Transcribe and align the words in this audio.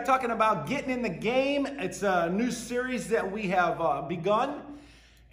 Are 0.00 0.04
talking 0.04 0.30
about 0.30 0.66
getting 0.66 0.88
in 0.88 1.02
the 1.02 1.10
game. 1.10 1.66
It's 1.66 2.02
a 2.02 2.30
new 2.30 2.50
series 2.50 3.08
that 3.08 3.30
we 3.30 3.48
have 3.48 3.82
uh, 3.82 4.00
begun, 4.00 4.62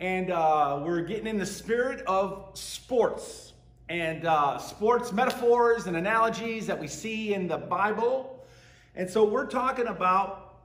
and 0.02 0.30
uh, 0.30 0.82
we're 0.84 1.04
getting 1.04 1.26
in 1.26 1.38
the 1.38 1.46
spirit 1.46 2.02
of 2.06 2.50
sports 2.54 3.54
and 3.88 4.26
uh, 4.26 4.58
sports 4.58 5.14
metaphors 5.14 5.88
and 5.88 5.96
analogies 5.96 6.68
that 6.68 6.78
we 6.78 6.86
see 6.86 7.34
in 7.34 7.48
the 7.48 7.58
Bible. 7.58 8.46
And 8.94 9.10
so 9.10 9.24
we're 9.24 9.46
talking 9.46 9.88
about 9.88 10.56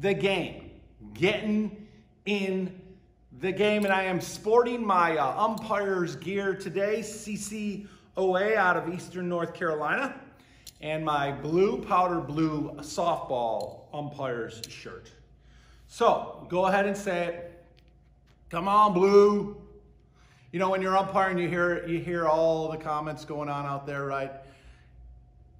the 0.00 0.14
game, 0.14 0.72
getting 1.12 1.86
in 2.26 2.74
the 3.38 3.52
game. 3.52 3.84
And 3.84 3.94
I 3.94 4.02
am 4.02 4.20
sporting 4.20 4.84
my 4.84 5.16
uh, 5.16 5.40
umpire's 5.40 6.16
gear 6.16 6.56
today, 6.56 7.02
CCOA 7.02 8.56
out 8.56 8.76
of 8.76 8.92
Eastern 8.92 9.28
North 9.28 9.54
Carolina, 9.54 10.20
and 10.80 11.04
my 11.04 11.32
blue, 11.32 11.82
powder 11.82 12.20
blue 12.20 12.72
softball 12.80 13.82
umpire's 13.92 14.60
shirt. 14.68 15.10
So 15.86 16.46
go 16.48 16.66
ahead 16.66 16.86
and 16.86 16.96
say 16.96 17.26
it. 17.26 17.64
Come 18.50 18.68
on, 18.68 18.92
blue. 18.92 19.56
You 20.52 20.58
know, 20.58 20.70
when 20.70 20.82
you're 20.82 20.96
umpiring, 20.96 21.38
you 21.38 21.48
hear 21.48 21.86
you 21.86 21.98
hear 21.98 22.28
all 22.28 22.70
the 22.70 22.76
comments 22.76 23.24
going 23.24 23.48
on 23.48 23.66
out 23.66 23.86
there, 23.86 24.04
right? 24.04 24.30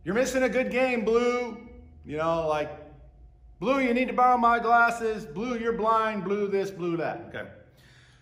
You're 0.05 0.15
missing 0.15 0.43
a 0.43 0.49
good 0.49 0.71
game, 0.71 1.05
blue. 1.05 1.57
You 2.05 2.19
know, 2.19 2.47
like 2.47 2.71
blue, 3.59 3.81
you 3.81 3.95
need 3.95 4.09
to 4.09 4.15
borrow 4.15 4.37
my 4.37 4.59
glasses. 4.59 5.25
Blue, 5.25 5.59
you're 5.59 5.73
blind. 5.73 6.25
Blue, 6.25 6.47
this, 6.47 6.71
blue, 6.71 6.97
that. 6.99 7.25
Okay. 7.29 7.49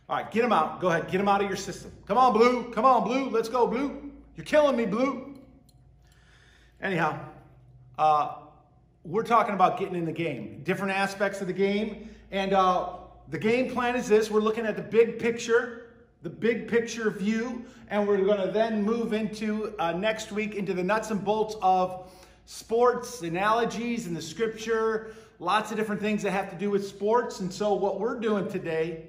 All 0.08 0.16
right, 0.16 0.30
get 0.30 0.42
them 0.42 0.52
out. 0.52 0.80
Go 0.80 0.88
ahead, 0.88 1.10
get 1.10 1.18
them 1.18 1.28
out 1.28 1.42
of 1.42 1.48
your 1.48 1.56
system. 1.56 1.90
Come 2.06 2.18
on, 2.18 2.32
blue. 2.32 2.70
Come 2.72 2.84
on, 2.84 3.04
blue. 3.04 3.30
Let's 3.30 3.48
go, 3.48 3.66
blue. 3.66 4.10
You're 4.36 4.44
killing 4.44 4.76
me, 4.76 4.86
blue. 4.86 5.31
Anyhow, 6.82 7.16
uh, 7.96 8.34
we're 9.04 9.22
talking 9.22 9.54
about 9.54 9.78
getting 9.78 9.94
in 9.94 10.04
the 10.04 10.12
game, 10.12 10.62
different 10.64 10.92
aspects 10.92 11.40
of 11.40 11.46
the 11.46 11.52
game. 11.52 12.10
And 12.32 12.52
uh, 12.52 12.94
the 13.28 13.38
game 13.38 13.70
plan 13.70 13.94
is 13.94 14.08
this 14.08 14.32
we're 14.32 14.40
looking 14.40 14.66
at 14.66 14.74
the 14.74 14.82
big 14.82 15.20
picture, 15.20 15.90
the 16.22 16.30
big 16.30 16.66
picture 16.66 17.08
view, 17.10 17.64
and 17.88 18.06
we're 18.06 18.16
going 18.18 18.44
to 18.44 18.52
then 18.52 18.82
move 18.82 19.12
into 19.12 19.72
uh, 19.78 19.92
next 19.92 20.32
week 20.32 20.56
into 20.56 20.74
the 20.74 20.82
nuts 20.82 21.12
and 21.12 21.24
bolts 21.24 21.54
of 21.62 22.10
sports, 22.46 23.22
analogies, 23.22 24.08
and 24.08 24.16
the 24.16 24.22
scripture, 24.22 25.14
lots 25.38 25.70
of 25.70 25.76
different 25.76 26.00
things 26.00 26.20
that 26.22 26.32
have 26.32 26.50
to 26.50 26.56
do 26.56 26.68
with 26.68 26.84
sports. 26.84 27.38
And 27.38 27.52
so, 27.52 27.74
what 27.74 28.00
we're 28.00 28.18
doing 28.18 28.50
today, 28.50 29.04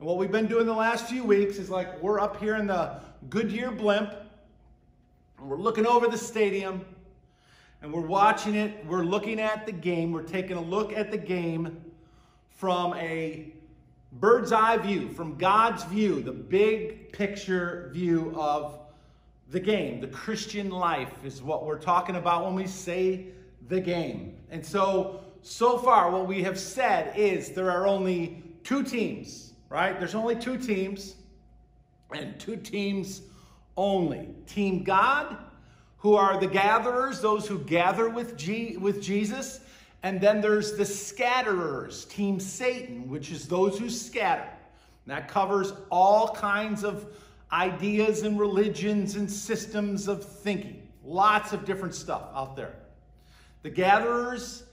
and 0.00 0.08
what 0.08 0.18
we've 0.18 0.32
been 0.32 0.48
doing 0.48 0.66
the 0.66 0.72
last 0.72 1.06
few 1.06 1.22
weeks, 1.22 1.58
is 1.58 1.70
like 1.70 2.02
we're 2.02 2.18
up 2.18 2.40
here 2.40 2.56
in 2.56 2.66
the 2.66 2.98
Goodyear 3.30 3.70
blimp, 3.70 4.12
and 5.38 5.48
we're 5.48 5.58
looking 5.58 5.86
over 5.86 6.08
the 6.08 6.18
stadium 6.18 6.84
and 7.84 7.92
we're 7.92 8.00
watching 8.00 8.54
it. 8.54 8.82
We're 8.86 9.04
looking 9.04 9.38
at 9.38 9.66
the 9.66 9.72
game. 9.72 10.10
We're 10.10 10.22
taking 10.22 10.56
a 10.56 10.60
look 10.62 10.94
at 10.94 11.10
the 11.10 11.18
game 11.18 11.84
from 12.48 12.94
a 12.94 13.52
bird's 14.12 14.52
eye 14.52 14.78
view, 14.78 15.10
from 15.10 15.36
God's 15.36 15.84
view, 15.84 16.22
the 16.22 16.32
big 16.32 17.12
picture 17.12 17.90
view 17.92 18.32
of 18.38 18.80
the 19.50 19.60
game. 19.60 20.00
The 20.00 20.06
Christian 20.06 20.70
life 20.70 21.12
is 21.24 21.42
what 21.42 21.66
we're 21.66 21.78
talking 21.78 22.16
about 22.16 22.46
when 22.46 22.54
we 22.54 22.66
say 22.66 23.26
the 23.68 23.82
game. 23.82 24.38
And 24.50 24.64
so, 24.64 25.20
so 25.42 25.76
far, 25.76 26.10
what 26.10 26.26
we 26.26 26.42
have 26.42 26.58
said 26.58 27.14
is 27.18 27.50
there 27.50 27.70
are 27.70 27.86
only 27.86 28.42
two 28.62 28.82
teams, 28.82 29.52
right? 29.68 29.98
There's 29.98 30.14
only 30.14 30.36
two 30.36 30.56
teams, 30.56 31.16
and 32.14 32.40
two 32.40 32.56
teams 32.56 33.20
only 33.76 34.28
Team 34.46 34.84
God 34.84 35.36
who 36.04 36.16
are 36.16 36.38
the 36.38 36.46
gatherers, 36.46 37.22
those 37.22 37.46
who 37.48 37.58
gather 37.60 38.10
with, 38.10 38.36
G- 38.36 38.76
with 38.76 39.00
Jesus. 39.00 39.60
And 40.02 40.20
then 40.20 40.42
there's 40.42 40.76
the 40.76 40.84
scatterers, 40.84 42.04
Team 42.04 42.38
Satan, 42.38 43.08
which 43.08 43.32
is 43.32 43.48
those 43.48 43.78
who 43.78 43.88
scatter. 43.88 44.42
And 44.42 45.16
that 45.16 45.28
covers 45.28 45.72
all 45.90 46.28
kinds 46.28 46.84
of 46.84 47.06
ideas 47.50 48.22
and 48.22 48.38
religions 48.38 49.16
and 49.16 49.30
systems 49.30 50.06
of 50.06 50.22
thinking. 50.22 50.86
Lots 51.02 51.54
of 51.54 51.64
different 51.64 51.94
stuff 51.94 52.24
out 52.34 52.54
there. 52.54 52.74
The 53.62 53.70
gatherers 53.70 54.64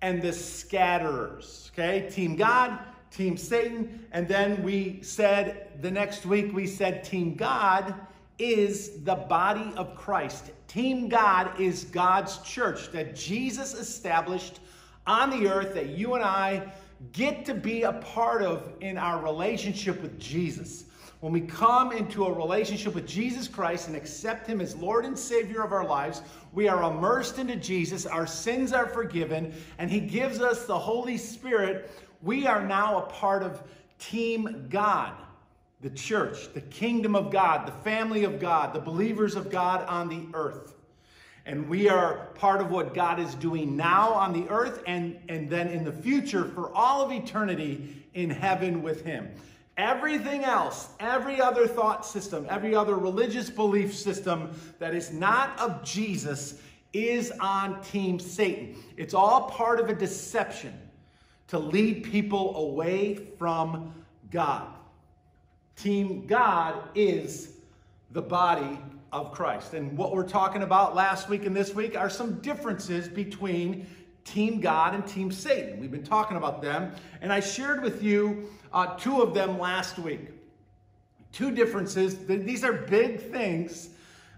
and 0.00 0.22
the 0.22 0.32
scatterers. 0.32 1.72
Okay, 1.72 2.08
Team 2.08 2.36
God, 2.36 2.78
Team 3.10 3.36
Satan. 3.36 4.06
And 4.12 4.28
then 4.28 4.62
we 4.62 5.02
said 5.02 5.72
the 5.82 5.90
next 5.90 6.24
week, 6.24 6.54
we 6.54 6.68
said 6.68 7.02
Team 7.02 7.34
God 7.34 7.96
is 8.38 9.02
the 9.02 9.14
body 9.14 9.72
of 9.76 9.96
Christ. 9.96 10.50
Team 10.68 11.08
God 11.08 11.60
is 11.60 11.84
God's 11.84 12.38
church 12.38 12.92
that 12.92 13.16
Jesus 13.16 13.74
established 13.74 14.60
on 15.06 15.30
the 15.30 15.48
earth 15.48 15.74
that 15.74 15.88
you 15.90 16.14
and 16.14 16.24
I 16.24 16.72
get 17.12 17.44
to 17.46 17.54
be 17.54 17.82
a 17.82 17.94
part 17.94 18.42
of 18.42 18.72
in 18.80 18.98
our 18.98 19.22
relationship 19.22 20.00
with 20.02 20.18
Jesus. 20.18 20.84
When 21.20 21.32
we 21.32 21.40
come 21.40 21.90
into 21.90 22.26
a 22.26 22.32
relationship 22.32 22.94
with 22.94 23.06
Jesus 23.06 23.48
Christ 23.48 23.88
and 23.88 23.96
accept 23.96 24.46
Him 24.46 24.60
as 24.60 24.76
Lord 24.76 25.04
and 25.04 25.18
Savior 25.18 25.62
of 25.62 25.72
our 25.72 25.84
lives, 25.84 26.22
we 26.52 26.68
are 26.68 26.92
immersed 26.92 27.38
into 27.38 27.56
Jesus, 27.56 28.06
our 28.06 28.26
sins 28.26 28.72
are 28.72 28.86
forgiven, 28.86 29.52
and 29.78 29.90
He 29.90 29.98
gives 29.98 30.40
us 30.40 30.64
the 30.66 30.78
Holy 30.78 31.16
Spirit. 31.16 31.90
We 32.22 32.46
are 32.46 32.64
now 32.64 32.98
a 32.98 33.06
part 33.06 33.42
of 33.42 33.62
Team 33.98 34.66
God 34.68 35.12
the 35.80 35.90
church, 35.90 36.52
the 36.54 36.60
kingdom 36.60 37.14
of 37.14 37.30
God, 37.30 37.66
the 37.66 37.72
family 37.82 38.24
of 38.24 38.40
God, 38.40 38.74
the 38.74 38.80
believers 38.80 39.36
of 39.36 39.50
God 39.50 39.84
on 39.88 40.08
the 40.08 40.26
earth. 40.36 40.74
And 41.46 41.68
we 41.68 41.88
are 41.88 42.26
part 42.34 42.60
of 42.60 42.70
what 42.70 42.94
God 42.94 43.18
is 43.18 43.34
doing 43.36 43.76
now 43.76 44.12
on 44.12 44.32
the 44.32 44.46
earth 44.50 44.82
and, 44.86 45.18
and 45.28 45.48
then 45.48 45.68
in 45.68 45.84
the 45.84 45.92
future 45.92 46.44
for 46.44 46.74
all 46.74 47.02
of 47.02 47.12
eternity 47.12 48.04
in 48.14 48.28
heaven 48.28 48.82
with 48.82 49.04
Him. 49.04 49.30
Everything 49.78 50.44
else, 50.44 50.88
every 50.98 51.40
other 51.40 51.66
thought 51.66 52.04
system, 52.04 52.44
every 52.50 52.74
other 52.74 52.96
religious 52.96 53.48
belief 53.48 53.96
system 53.96 54.50
that 54.80 54.92
is 54.92 55.12
not 55.12 55.58
of 55.60 55.84
Jesus 55.84 56.60
is 56.92 57.30
on 57.40 57.80
Team 57.82 58.18
Satan. 58.18 58.76
It's 58.96 59.14
all 59.14 59.48
part 59.48 59.78
of 59.78 59.88
a 59.88 59.94
deception 59.94 60.76
to 61.46 61.58
lead 61.58 62.04
people 62.04 62.56
away 62.56 63.14
from 63.38 63.94
God. 64.30 64.66
Team 65.78 66.26
God 66.26 66.82
is 66.96 67.52
the 68.10 68.20
body 68.20 68.80
of 69.12 69.30
Christ. 69.30 69.74
And 69.74 69.96
what 69.96 70.12
we're 70.12 70.28
talking 70.28 70.64
about 70.64 70.96
last 70.96 71.28
week 71.28 71.46
and 71.46 71.54
this 71.54 71.72
week 71.72 71.96
are 71.96 72.10
some 72.10 72.40
differences 72.40 73.06
between 73.06 73.86
Team 74.24 74.60
God 74.60 74.94
and 74.94 75.06
Team 75.06 75.30
Satan. 75.30 75.78
We've 75.78 75.90
been 75.90 76.02
talking 76.02 76.36
about 76.36 76.60
them, 76.62 76.92
and 77.20 77.32
I 77.32 77.38
shared 77.38 77.80
with 77.80 78.02
you 78.02 78.50
uh, 78.72 78.96
two 78.96 79.22
of 79.22 79.34
them 79.34 79.56
last 79.56 80.00
week. 80.00 80.30
Two 81.30 81.52
differences. 81.52 82.26
These 82.26 82.64
are 82.64 82.72
big 82.72 83.30
things. 83.30 83.90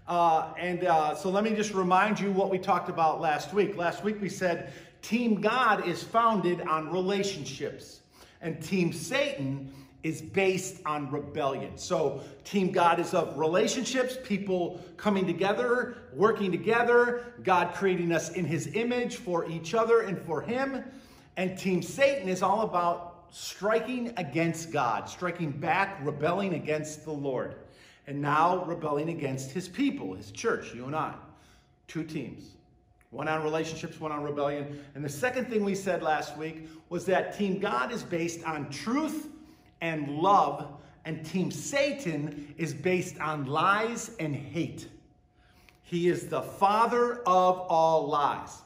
Uh, 0.07 0.53
and 0.59 0.83
uh, 0.83 1.15
so 1.15 1.31
let 1.31 1.43
me 1.43 1.55
just 1.55 1.73
remind 1.73 2.19
you 2.19 2.31
what 2.31 2.51
we 2.51 2.59
talked 2.59 2.87
about 2.87 3.19
last 3.19 3.51
week. 3.51 3.75
Last 3.75 4.03
week 4.03 4.21
we 4.21 4.29
said 4.29 4.71
Team 5.01 5.41
God 5.41 5.87
is 5.87 6.03
founded 6.03 6.61
on 6.61 6.91
relationships, 6.91 8.01
and 8.41 8.61
Team 8.61 8.93
Satan 8.93 9.73
is 10.03 10.21
based 10.21 10.81
on 10.85 11.11
rebellion. 11.11 11.77
So, 11.77 12.21
Team 12.43 12.71
God 12.71 12.99
is 12.99 13.13
of 13.13 13.37
relationships, 13.37 14.17
people 14.23 14.81
coming 14.97 15.27
together, 15.27 15.97
working 16.13 16.51
together, 16.51 17.33
God 17.43 17.73
creating 17.73 18.11
us 18.11 18.31
in 18.31 18.45
His 18.45 18.67
image 18.73 19.17
for 19.17 19.49
each 19.49 19.73
other 19.73 20.01
and 20.01 20.17
for 20.17 20.41
Him. 20.41 20.83
And 21.37 21.57
Team 21.57 21.81
Satan 21.81 22.27
is 22.27 22.41
all 22.41 22.61
about 22.61 23.25
striking 23.29 24.13
against 24.17 24.71
God, 24.71 25.07
striking 25.07 25.51
back, 25.51 25.99
rebelling 26.03 26.55
against 26.55 27.05
the 27.05 27.11
Lord, 27.11 27.55
and 28.07 28.21
now 28.21 28.65
rebelling 28.65 29.09
against 29.09 29.51
His 29.51 29.69
people, 29.69 30.13
His 30.15 30.31
church, 30.31 30.73
you 30.73 30.85
and 30.85 30.95
I. 30.95 31.13
Two 31.87 32.03
teams. 32.03 32.55
one 33.11 33.27
on 33.27 33.43
relationships, 33.43 33.99
one 33.99 34.11
on 34.11 34.23
rebellion. 34.23 34.79
And 34.95 35.03
the 35.03 35.09
second 35.09 35.49
thing 35.49 35.63
we 35.63 35.75
said 35.75 36.01
last 36.01 36.37
week 36.37 36.69
was 36.89 37.05
that 37.05 37.37
Team 37.37 37.59
God 37.59 37.91
is 37.91 38.03
based 38.03 38.43
on 38.45 38.69
truth 38.69 39.27
and 39.81 40.17
love, 40.17 40.67
and 41.05 41.25
Team 41.25 41.51
Satan 41.51 42.53
is 42.57 42.73
based 42.73 43.19
on 43.19 43.45
lies 43.45 44.11
and 44.19 44.35
hate. 44.35 44.87
He 45.83 46.07
is 46.07 46.27
the 46.27 46.41
father 46.41 47.21
of 47.25 47.59
all 47.67 48.07
lies. 48.07 48.61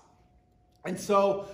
And 0.85 0.99
so, 0.99 1.47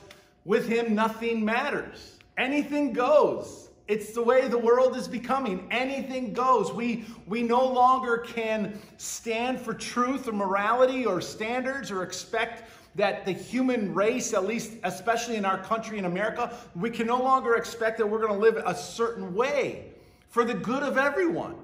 with 0.44 0.68
him, 0.68 0.94
nothing 0.94 1.46
matters. 1.46 2.18
Anything 2.38 2.92
goes. 2.92 3.70
It's 3.88 4.14
the 4.14 4.24
way 4.24 4.48
the 4.48 4.58
world 4.58 4.96
is 4.96 5.08
becoming. 5.08 5.68
Anything 5.70 6.34
goes. 6.34 6.72
We, 6.72 7.06
we 7.28 7.44
no 7.44 7.66
longer 7.66 8.18
can 8.18 8.80
stand 8.98 9.60
for 9.60 9.74
truth 9.74 10.28
or 10.28 10.32
morality 10.32 11.06
or 11.06 11.22
standards 11.22 11.92
or 11.92 12.04
expect 12.04 12.70
that 12.96 13.26
the 13.26 13.32
human 13.32 13.94
race, 13.94 14.34
at 14.34 14.46
least, 14.46 14.74
especially 14.84 15.38
in 15.38 15.46
our 15.46 15.58
country 15.58 15.98
in 15.98 16.06
America, 16.06 16.58
we 16.76 16.90
can 16.90 17.08
no 17.08 17.22
longer 17.22 17.56
expect 17.56 17.98
that 17.98 18.08
we're 18.08 18.20
going 18.20 18.34
to 18.34 18.40
live 18.40 18.62
a 18.66 18.76
certain 18.76 19.34
way 19.34 19.92
for 20.30 20.44
the 20.44 20.54
good 20.54 20.84
of 20.84 20.98
everyone. 20.98 21.56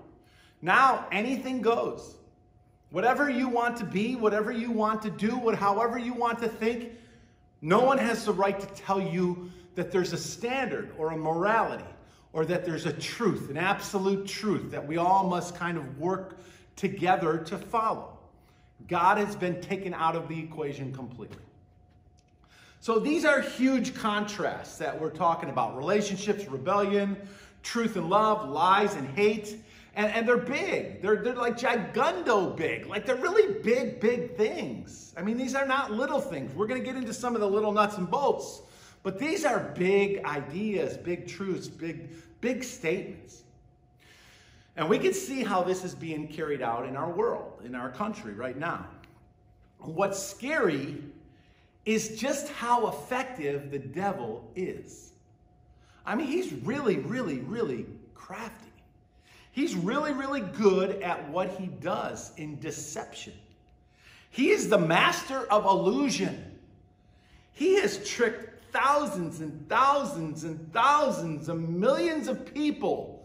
Now, 0.62 1.08
anything 1.12 1.62
goes. 1.62 2.16
Whatever 2.90 3.30
you 3.30 3.50
want 3.50 3.78
to 3.78 3.86
be, 3.86 4.16
whatever 4.16 4.52
you 4.52 4.72
want 4.72 5.02
to 5.02 5.10
do, 5.10 5.52
however 5.52 5.98
you 5.98 6.14
want 6.14 6.40
to 6.40 6.48
think, 6.48 6.92
no 7.62 7.82
one 7.82 7.98
has 7.98 8.26
the 8.26 8.32
right 8.32 8.58
to 8.60 8.68
tell 8.82 9.02
you 9.02 9.52
that 9.76 9.92
there's 9.92 10.14
a 10.14 10.18
standard 10.18 10.92
or 10.98 11.12
a 11.12 11.18
morality 11.18 11.84
or 12.32 12.46
that 12.46 12.66
there's 12.66 12.86
a 12.86 12.94
truth, 12.94 13.50
an 13.50 13.58
absolute 13.58 14.28
truth 14.28 14.72
that 14.72 14.86
we 14.86 14.98
all 14.98 15.28
must 15.28 15.56
kind 15.56 15.78
of 15.78 16.00
work 16.00 16.38
together 16.76 17.40
to 17.40 17.58
follow. 17.58 18.17
God 18.88 19.18
has 19.18 19.36
been 19.36 19.60
taken 19.62 19.94
out 19.94 20.16
of 20.16 20.28
the 20.28 20.40
equation 20.40 20.94
completely. 20.94 21.38
So 22.80 23.00
these 23.00 23.26
are 23.26 23.42
huge 23.42 23.96
contrasts 23.96 24.78
that 24.78 25.00
we're 25.00 25.10
talking 25.10 25.50
about 25.50 25.76
relationships, 25.76 26.48
rebellion, 26.48 27.18
truth 27.64 27.96
and 27.96 28.10
love, 28.10 28.48
lies 28.50 28.94
and 28.96 29.08
hate. 29.10 29.58
And, 29.96 30.12
and 30.14 30.28
they're 30.28 30.38
big. 30.38 31.02
They're, 31.02 31.18
they're 31.18 31.36
like 31.36 31.58
gigundo 31.58 32.56
big. 32.56 32.86
Like 32.86 33.06
they're 33.06 33.16
really 33.16 33.62
big, 33.62 34.00
big 34.00 34.38
things. 34.38 35.14
I 35.18 35.24
mean, 35.24 35.38
these 35.38 35.56
are 35.56 35.66
not 35.66 35.92
little 35.92 36.22
things. 36.22 36.54
We're 36.54 36.68
going 36.68 36.80
to 36.80 36.86
get 36.86 36.96
into 36.96 37.14
some 37.14 37.34
of 37.34 37.42
the 37.42 37.50
little 37.50 37.72
nuts 37.72 37.98
and 37.98 38.10
bolts. 38.10 38.62
But 39.02 39.18
these 39.18 39.44
are 39.44 39.72
big 39.76 40.24
ideas, 40.24 40.98
big 40.98 41.28
truths, 41.28 41.68
big, 41.68 42.10
big 42.42 42.64
statements. 42.64 43.44
And 44.78 44.88
we 44.88 45.00
can 45.00 45.14
see 45.14 45.44
how 45.44 45.64
this 45.64 45.84
is 45.84 45.96
being 45.96 46.28
carried 46.28 46.62
out 46.62 46.86
in 46.86 46.96
our 46.96 47.10
world, 47.10 47.62
in 47.66 47.74
our 47.74 47.90
country 47.90 48.34
right 48.34 48.58
now. 48.58 48.86
What's 49.80 50.22
scary 50.22 51.04
is 51.86 52.20
just 52.20 52.50
how 52.50 52.88
effective 52.88 53.72
the 53.72 53.80
devil 53.80 54.50
is. 54.56 55.14
I 56.06 56.16
mean, 56.16 56.28
he's 56.28 56.54
really, 56.54 56.98
really, 56.98 57.40
really 57.40 57.88
crafty. 58.14 58.72
He's 59.52 59.74
really, 59.74 60.14
really 60.14 60.42
good 60.42 61.02
at 61.02 61.28
what 61.30 61.50
he 61.50 61.68
does 61.68 62.32
in 62.38 62.60
deception. 62.60 63.34
He 64.30 64.52
is 64.52 64.70
the 64.70 64.78
master 64.78 65.48
of 65.52 65.66
illusion. 65.66 66.60
He 67.54 67.76
has 67.82 68.08
tricked 68.08 68.72
thousands 68.72 69.42
and 69.42 69.68
thousands 69.68 70.44
and 70.44 70.72
thousands 70.72 71.50
of 71.50 71.58
millions 71.68 72.28
of 72.28 72.54
people 72.54 73.17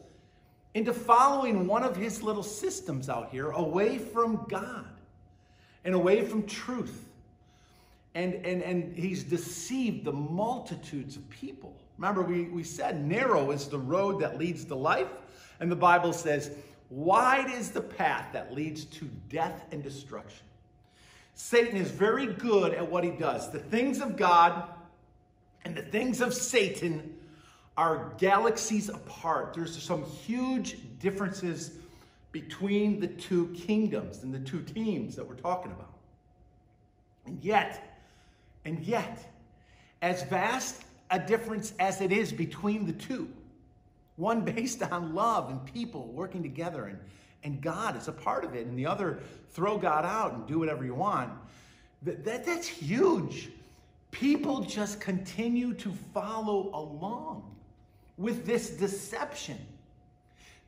into 0.74 0.92
following 0.92 1.66
one 1.66 1.82
of 1.82 1.96
his 1.96 2.22
little 2.22 2.42
systems 2.42 3.08
out 3.08 3.30
here 3.30 3.50
away 3.50 3.98
from 3.98 4.46
God 4.48 4.86
and 5.84 5.94
away 5.94 6.24
from 6.24 6.46
truth. 6.46 7.08
And, 8.14 8.34
and, 8.46 8.62
and 8.62 8.96
he's 8.96 9.24
deceived 9.24 10.04
the 10.04 10.12
multitudes 10.12 11.16
of 11.16 11.28
people. 11.30 11.74
Remember, 11.98 12.22
we, 12.22 12.44
we 12.44 12.62
said 12.62 13.04
narrow 13.04 13.50
is 13.50 13.68
the 13.68 13.78
road 13.78 14.20
that 14.20 14.38
leads 14.38 14.64
to 14.66 14.74
life, 14.74 15.08
and 15.60 15.70
the 15.70 15.76
Bible 15.76 16.12
says, 16.12 16.50
wide 16.90 17.50
is 17.50 17.70
the 17.70 17.80
path 17.80 18.26
that 18.32 18.52
leads 18.52 18.84
to 18.86 19.08
death 19.28 19.64
and 19.72 19.82
destruction. 19.82 20.44
Satan 21.34 21.76
is 21.76 21.90
very 21.90 22.26
good 22.26 22.74
at 22.74 22.90
what 22.90 23.04
he 23.04 23.10
does. 23.10 23.50
The 23.50 23.58
things 23.58 24.00
of 24.00 24.16
God 24.16 24.68
and 25.64 25.74
the 25.74 25.82
things 25.82 26.20
of 26.20 26.34
Satan 26.34 27.11
are 27.76 28.12
galaxies 28.18 28.88
apart. 28.88 29.54
There's 29.54 29.80
some 29.82 30.04
huge 30.04 30.76
differences 30.98 31.72
between 32.30 33.00
the 33.00 33.06
two 33.06 33.48
kingdoms 33.54 34.22
and 34.22 34.32
the 34.32 34.40
two 34.40 34.62
teams 34.62 35.16
that 35.16 35.26
we're 35.26 35.34
talking 35.34 35.72
about. 35.72 35.94
And 37.26 37.42
yet, 37.42 38.00
and 38.64 38.80
yet, 38.80 39.32
as 40.00 40.22
vast 40.24 40.82
a 41.10 41.18
difference 41.18 41.74
as 41.78 42.00
it 42.00 42.12
is 42.12 42.32
between 42.32 42.86
the 42.86 42.92
two, 42.92 43.28
one 44.16 44.42
based 44.42 44.82
on 44.92 45.14
love 45.14 45.50
and 45.50 45.64
people 45.72 46.08
working 46.08 46.42
together 46.42 46.86
and, 46.86 46.98
and 47.44 47.60
God 47.60 47.96
is 47.96 48.08
a 48.08 48.12
part 48.12 48.44
of 48.44 48.54
it, 48.54 48.66
and 48.66 48.78
the 48.78 48.86
other 48.86 49.20
throw 49.50 49.76
God 49.76 50.04
out 50.04 50.32
and 50.34 50.46
do 50.46 50.58
whatever 50.58 50.84
you 50.84 50.94
want, 50.94 51.30
that, 52.02 52.24
that, 52.24 52.44
that's 52.44 52.68
huge. 52.68 53.50
People 54.12 54.60
just 54.60 55.00
continue 55.00 55.74
to 55.74 55.90
follow 56.14 56.70
along 56.72 57.52
with 58.22 58.46
this 58.46 58.70
deception. 58.70 59.58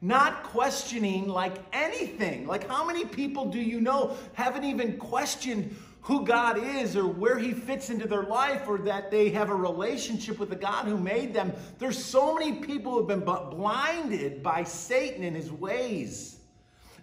Not 0.00 0.42
questioning 0.42 1.28
like 1.28 1.56
anything. 1.72 2.46
Like, 2.46 2.68
how 2.68 2.84
many 2.84 3.06
people 3.06 3.46
do 3.46 3.58
you 3.58 3.80
know 3.80 4.16
haven't 4.34 4.64
even 4.64 4.98
questioned 4.98 5.74
who 6.02 6.26
God 6.26 6.58
is 6.62 6.94
or 6.96 7.06
where 7.06 7.38
He 7.38 7.52
fits 7.52 7.88
into 7.88 8.06
their 8.06 8.24
life 8.24 8.68
or 8.68 8.76
that 8.78 9.10
they 9.10 9.30
have 9.30 9.48
a 9.48 9.54
relationship 9.54 10.38
with 10.38 10.50
the 10.50 10.56
God 10.56 10.84
who 10.84 10.98
made 10.98 11.32
them? 11.32 11.52
There's 11.78 12.04
so 12.04 12.34
many 12.34 12.56
people 12.56 12.92
who 12.92 12.98
have 12.98 13.08
been 13.08 13.24
blinded 13.24 14.42
by 14.42 14.64
Satan 14.64 15.24
and 15.24 15.34
his 15.34 15.50
ways. 15.50 16.40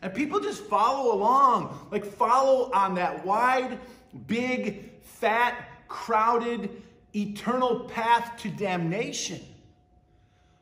And 0.03 0.13
people 0.13 0.39
just 0.39 0.63
follow 0.63 1.15
along, 1.15 1.88
like, 1.92 2.06
follow 2.06 2.71
on 2.71 2.94
that 2.95 3.25
wide, 3.25 3.80
big, 4.27 5.01
fat, 5.01 5.56
crowded, 5.88 6.83
eternal 7.15 7.81
path 7.81 8.38
to 8.42 8.50
damnation. 8.50 9.39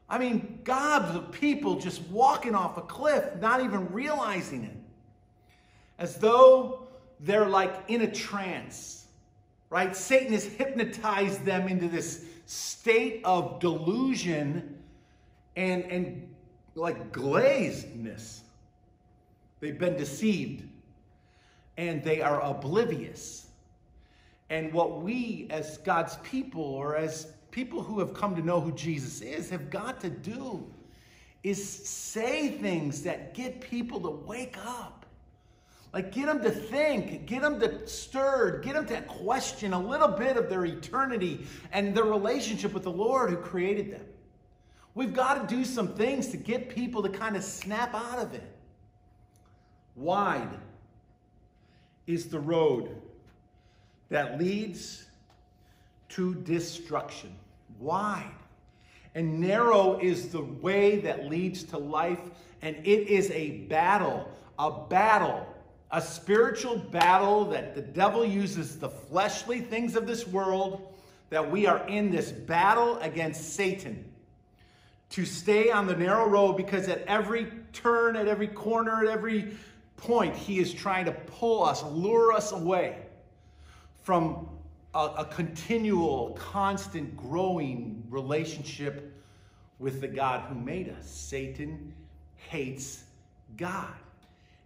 I 0.09 0.17
mean, 0.17 0.59
gobs 0.63 1.15
of 1.15 1.31
people 1.31 1.79
just 1.79 2.01
walking 2.09 2.55
off 2.55 2.77
a 2.77 2.81
cliff, 2.81 3.35
not 3.39 3.63
even 3.63 3.91
realizing 3.91 4.63
it. 4.63 4.75
As 5.99 6.15
though 6.15 6.87
they're 7.19 7.47
like 7.47 7.75
in 7.89 8.01
a 8.01 8.11
trance, 8.11 9.05
right? 9.69 9.95
Satan 9.95 10.33
has 10.33 10.45
hypnotized 10.45 11.45
them 11.45 11.67
into 11.67 11.87
this 11.87 12.25
state 12.45 13.21
of 13.23 13.59
delusion 13.59 14.77
and, 15.55 15.83
and 15.83 16.35
like 16.73 17.11
glazedness. 17.11 18.39
They've 19.59 19.77
been 19.77 19.97
deceived 19.97 20.67
and 21.77 22.03
they 22.03 22.21
are 22.21 22.41
oblivious. 22.41 23.47
And 24.49 24.73
what 24.73 25.01
we, 25.01 25.47
as 25.51 25.77
God's 25.79 26.15
people 26.23 26.63
or 26.63 26.95
as 26.95 27.31
people 27.51 27.81
who 27.81 27.99
have 27.99 28.13
come 28.13 28.35
to 28.35 28.41
know 28.41 28.61
who 28.61 28.71
Jesus 28.71 29.21
is 29.21 29.49
have 29.49 29.69
got 29.69 29.99
to 30.01 30.09
do 30.09 30.65
is 31.43 31.87
say 31.87 32.49
things 32.49 33.03
that 33.03 33.33
get 33.33 33.61
people 33.61 33.99
to 34.01 34.09
wake 34.09 34.57
up. 34.65 35.05
Like, 35.91 36.11
get 36.11 36.27
them 36.27 36.43
to 36.43 36.51
think, 36.51 37.25
get 37.25 37.41
them 37.41 37.59
to 37.59 37.87
stir, 37.87 38.59
get 38.59 38.75
them 38.75 38.85
to 38.87 39.01
question 39.01 39.73
a 39.73 39.79
little 39.79 40.09
bit 40.09 40.37
of 40.37 40.47
their 40.47 40.65
eternity 40.65 41.47
and 41.71 41.95
their 41.95 42.03
relationship 42.03 42.73
with 42.73 42.83
the 42.83 42.91
Lord 42.91 43.31
who 43.31 43.37
created 43.37 43.91
them. 43.91 44.05
We've 44.93 45.13
got 45.13 45.49
to 45.49 45.55
do 45.55 45.65
some 45.65 45.95
things 45.95 46.27
to 46.27 46.37
get 46.37 46.69
people 46.69 47.01
to 47.03 47.09
kind 47.09 47.35
of 47.35 47.43
snap 47.43 47.95
out 47.95 48.19
of 48.19 48.35
it. 48.35 48.55
Wide 49.95 50.59
is 52.05 52.25
the 52.25 52.39
road 52.39 53.01
that 54.09 54.39
leads 54.39 55.05
to 56.09 56.35
destruction. 56.35 57.35
Wide 57.79 58.31
and 59.15 59.39
narrow 59.39 59.99
is 59.99 60.29
the 60.29 60.41
way 60.41 60.99
that 60.99 61.27
leads 61.27 61.63
to 61.63 61.77
life, 61.77 62.19
and 62.61 62.75
it 62.77 63.07
is 63.07 63.31
a 63.31 63.51
battle, 63.67 64.29
a 64.57 64.71
battle, 64.71 65.47
a 65.91 66.01
spiritual 66.01 66.77
battle 66.77 67.45
that 67.45 67.73
the 67.73 67.81
devil 67.81 68.23
uses 68.23 68.77
the 68.77 68.89
fleshly 68.89 69.59
things 69.59 69.95
of 69.95 70.05
this 70.05 70.27
world, 70.27 70.93
that 71.29 71.49
we 71.49 71.65
are 71.65 71.87
in 71.87 72.11
this 72.11 72.31
battle 72.31 72.97
against 72.99 73.53
Satan 73.53 74.05
to 75.09 75.25
stay 75.25 75.71
on 75.71 75.87
the 75.87 75.95
narrow 75.95 76.27
road 76.27 76.53
because 76.53 76.87
at 76.87 77.01
every 77.07 77.51
turn, 77.73 78.15
at 78.15 78.27
every 78.27 78.47
corner, 78.47 79.03
at 79.03 79.07
every 79.07 79.55
point, 79.97 80.35
he 80.35 80.59
is 80.59 80.71
trying 80.71 81.05
to 81.05 81.11
pull 81.11 81.63
us, 81.63 81.83
lure 81.83 82.31
us 82.31 82.51
away 82.51 82.97
from 84.03 84.47
a, 84.93 84.99
a 85.17 85.25
continual, 85.25 86.31
constant, 86.39 87.15
growing 87.15 88.03
relationship 88.09 89.13
with 89.77 90.01
the 90.01 90.07
God 90.07 90.41
who 90.49 90.55
made 90.55 90.89
us. 90.89 91.09
Satan 91.09 91.93
hates 92.35 93.03
God, 93.57 93.93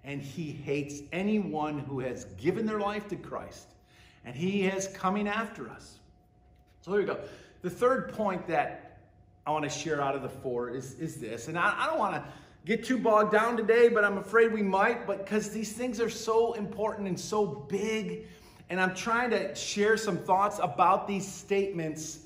and 0.04 0.22
he 0.22 0.52
hates 0.52 1.02
anyone 1.12 1.80
who 1.80 2.00
has 2.00 2.26
given 2.38 2.66
their 2.66 2.80
life 2.80 3.08
to 3.10 3.16
Christ 3.16 3.68
and 4.26 4.36
he 4.36 4.66
is 4.66 4.88
coming 4.88 5.28
after 5.28 5.70
us. 5.70 6.00
So 6.82 6.92
here 6.92 7.02
we 7.02 7.06
go. 7.06 7.20
The 7.62 7.70
third 7.70 8.14
point 8.14 8.48
that 8.48 9.00
I 9.46 9.52
want 9.52 9.64
to 9.64 9.70
share 9.70 10.02
out 10.02 10.16
of 10.16 10.22
the 10.22 10.30
four 10.30 10.70
is, 10.70 11.00
is 11.00 11.16
this, 11.16 11.48
and 11.48 11.58
I, 11.58 11.74
I 11.78 11.88
don't 11.88 12.00
want 12.00 12.16
to 12.16 12.24
get 12.66 12.84
too 12.86 12.98
bogged 12.98 13.32
down 13.32 13.58
today, 13.58 13.90
but 13.90 14.06
I'm 14.06 14.18
afraid 14.18 14.54
we 14.54 14.64
might, 14.64 15.06
but 15.06 15.26
because 15.26 15.50
these 15.50 15.74
things 15.74 16.00
are 16.00 16.10
so 16.10 16.54
important 16.54 17.08
and 17.08 17.20
so 17.20 17.46
big, 17.46 18.28
and 18.74 18.82
I'm 18.82 18.96
trying 18.96 19.30
to 19.30 19.54
share 19.54 19.98
some 19.98 20.18
thoughts 20.18 20.58
about 20.60 21.08
these 21.08 21.32
statements 21.32 22.22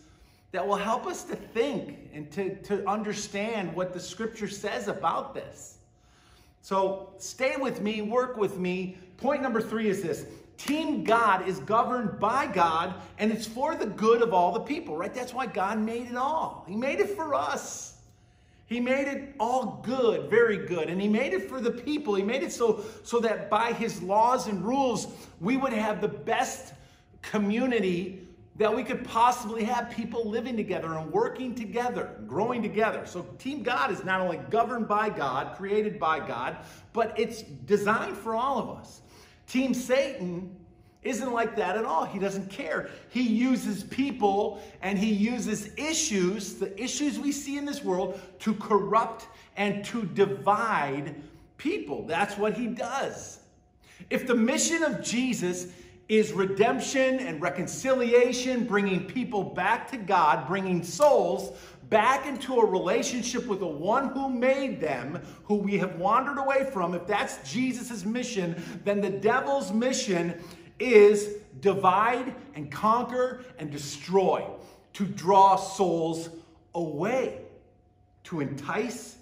that 0.54 0.66
will 0.66 0.78
help 0.78 1.06
us 1.06 1.26
to 1.26 1.36
think 1.36 2.10
and 2.14 2.32
to, 2.32 2.56
to 2.62 2.88
understand 2.88 3.76
what 3.76 3.94
the 3.94 4.00
scripture 4.00 4.48
says 4.48 4.88
about 4.88 5.34
this. 5.34 5.80
So 6.62 7.10
stay 7.18 7.58
with 7.58 7.82
me, 7.82 8.02
work 8.02 8.38
with 8.38 8.58
me. 8.60 8.98
Point 9.18 9.42
number 9.42 9.60
three 9.60 9.90
is 9.90 10.02
this 10.02 10.26
Team 10.56 11.04
God 11.04 11.46
is 11.50 11.60
governed 11.60 12.18
by 12.18 12.48
God, 12.48 12.94
and 13.20 13.30
it's 13.30 13.46
for 13.46 13.76
the 13.76 13.88
good 13.88 14.22
of 14.22 14.34
all 14.34 14.54
the 14.54 14.62
people, 14.62 14.96
right? 14.96 15.14
That's 15.14 15.34
why 15.34 15.48
God 15.48 15.80
made 15.80 16.08
it 16.08 16.16
all. 16.16 16.64
He 16.66 16.78
made 16.78 17.02
it 17.02 17.10
for 17.10 17.36
us. 17.36 17.97
He 18.68 18.82
made 18.82 19.08
it 19.08 19.34
all 19.40 19.82
good, 19.84 20.30
very 20.30 20.66
good. 20.68 20.90
And 20.90 21.02
he 21.02 21.08
made 21.08 21.34
it 21.34 21.50
for 21.50 21.62
the 21.62 21.72
people. 21.72 22.16
He 22.16 22.24
made 22.24 22.44
it 22.44 22.52
so, 22.52 22.84
so 23.04 23.20
that 23.22 23.50
by 23.50 23.72
his 23.72 24.02
laws 24.04 24.48
and 24.48 24.64
rules, 24.64 25.08
we 25.40 25.56
would 25.56 25.72
have 25.72 26.02
the 26.02 26.10
best 26.10 26.74
community 27.22 28.28
that 28.58 28.76
we 28.76 28.84
could 28.84 29.06
possibly 29.06 29.64
have 29.64 29.90
people 29.92 30.28
living 30.28 30.58
together 30.58 30.96
and 30.96 31.12
working 31.12 31.56
together, 31.56 32.20
growing 32.28 32.62
together. 32.62 33.06
So, 33.06 33.22
Team 33.38 33.64
God 33.64 33.92
is 33.92 34.04
not 34.04 34.20
only 34.20 34.38
governed 34.50 34.88
by 34.88 35.10
God, 35.10 35.56
created 35.56 36.00
by 36.00 36.20
God, 36.20 36.58
but 36.92 37.18
it's 37.18 37.44
designed 37.44 38.18
for 38.18 38.36
all 38.36 38.58
of 38.58 38.78
us. 38.78 39.02
Team 39.48 39.74
Satan 39.74 40.57
isn't 41.08 41.32
like 41.32 41.56
that 41.56 41.78
at 41.78 41.86
all. 41.86 42.06
He 42.06 42.20
doesn't 42.20 42.50
care. 42.50 42.90
He 43.10 43.22
uses 43.22 43.84
people 43.84 44.62
and 44.82 44.98
he 44.98 45.12
uses 45.12 45.70
issues, 45.78 46.56
the 46.56 46.80
issues 46.82 47.20
we 47.20 47.32
see 47.32 47.58
in 47.58 47.66
this 47.66 47.84
world, 47.84 48.20
to 48.40 48.54
corrupt 48.56 49.28
and 49.56 49.84
to 49.86 50.04
divide 50.04 51.16
people. 51.58 52.06
That's 52.06 52.38
what 52.38 52.54
he 52.54 52.68
does. 52.68 53.40
If 54.10 54.28
the 54.28 54.36
mission 54.36 54.84
of 54.84 55.02
Jesus 55.02 55.68
is 56.08 56.32
redemption 56.32 57.20
and 57.20 57.42
reconciliation, 57.42 58.66
bringing 58.66 59.06
people 59.06 59.44
back 59.44 59.90
to 59.92 59.98
God, 59.98 60.48
bringing 60.48 60.84
souls 60.84 61.58
back 61.90 62.26
into 62.26 62.56
a 62.56 62.66
relationship 62.66 63.46
with 63.48 63.60
the 63.60 63.68
one 63.68 64.10
who 64.10 64.30
made 64.30 64.80
them, 64.80 65.22
who 65.44 65.56
we 65.56 65.78
have 65.78 65.96
wandered 65.98 66.38
away 66.38 66.70
from, 66.72 66.94
if 66.94 67.06
that's 67.08 67.50
Jesus' 67.50 68.06
mission, 68.06 68.62
then 68.84 69.02
the 69.02 69.10
devil's 69.10 69.72
mission 69.72 70.42
is 70.80 71.36
divide 71.62 72.34
and 72.56 72.72
conquer 72.72 73.44
and 73.58 73.72
destroy, 73.72 74.46
to 74.94 75.06
draw 75.06 75.56
souls 75.56 76.30
away, 76.76 77.42
to 78.24 78.42
entice 78.42 79.18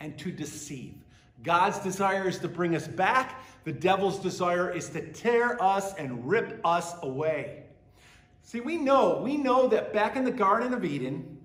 and 0.00 0.18
to 0.18 0.30
deceive. 0.30 0.94
God's 1.42 1.78
desire 1.78 2.28
is 2.28 2.38
to 2.40 2.48
bring 2.48 2.74
us 2.74 2.88
back. 2.88 3.44
The 3.64 3.72
devil's 3.72 4.18
desire 4.18 4.70
is 4.70 4.88
to 4.90 5.12
tear 5.12 5.62
us 5.62 5.94
and 5.94 6.28
rip 6.28 6.60
us 6.64 6.94
away. 7.02 7.64
See, 8.42 8.60
we 8.60 8.76
know, 8.76 9.20
we 9.22 9.36
know 9.36 9.68
that 9.68 9.92
back 9.92 10.16
in 10.16 10.24
the 10.24 10.30
Garden 10.30 10.72
of 10.72 10.84
Eden, 10.84 11.38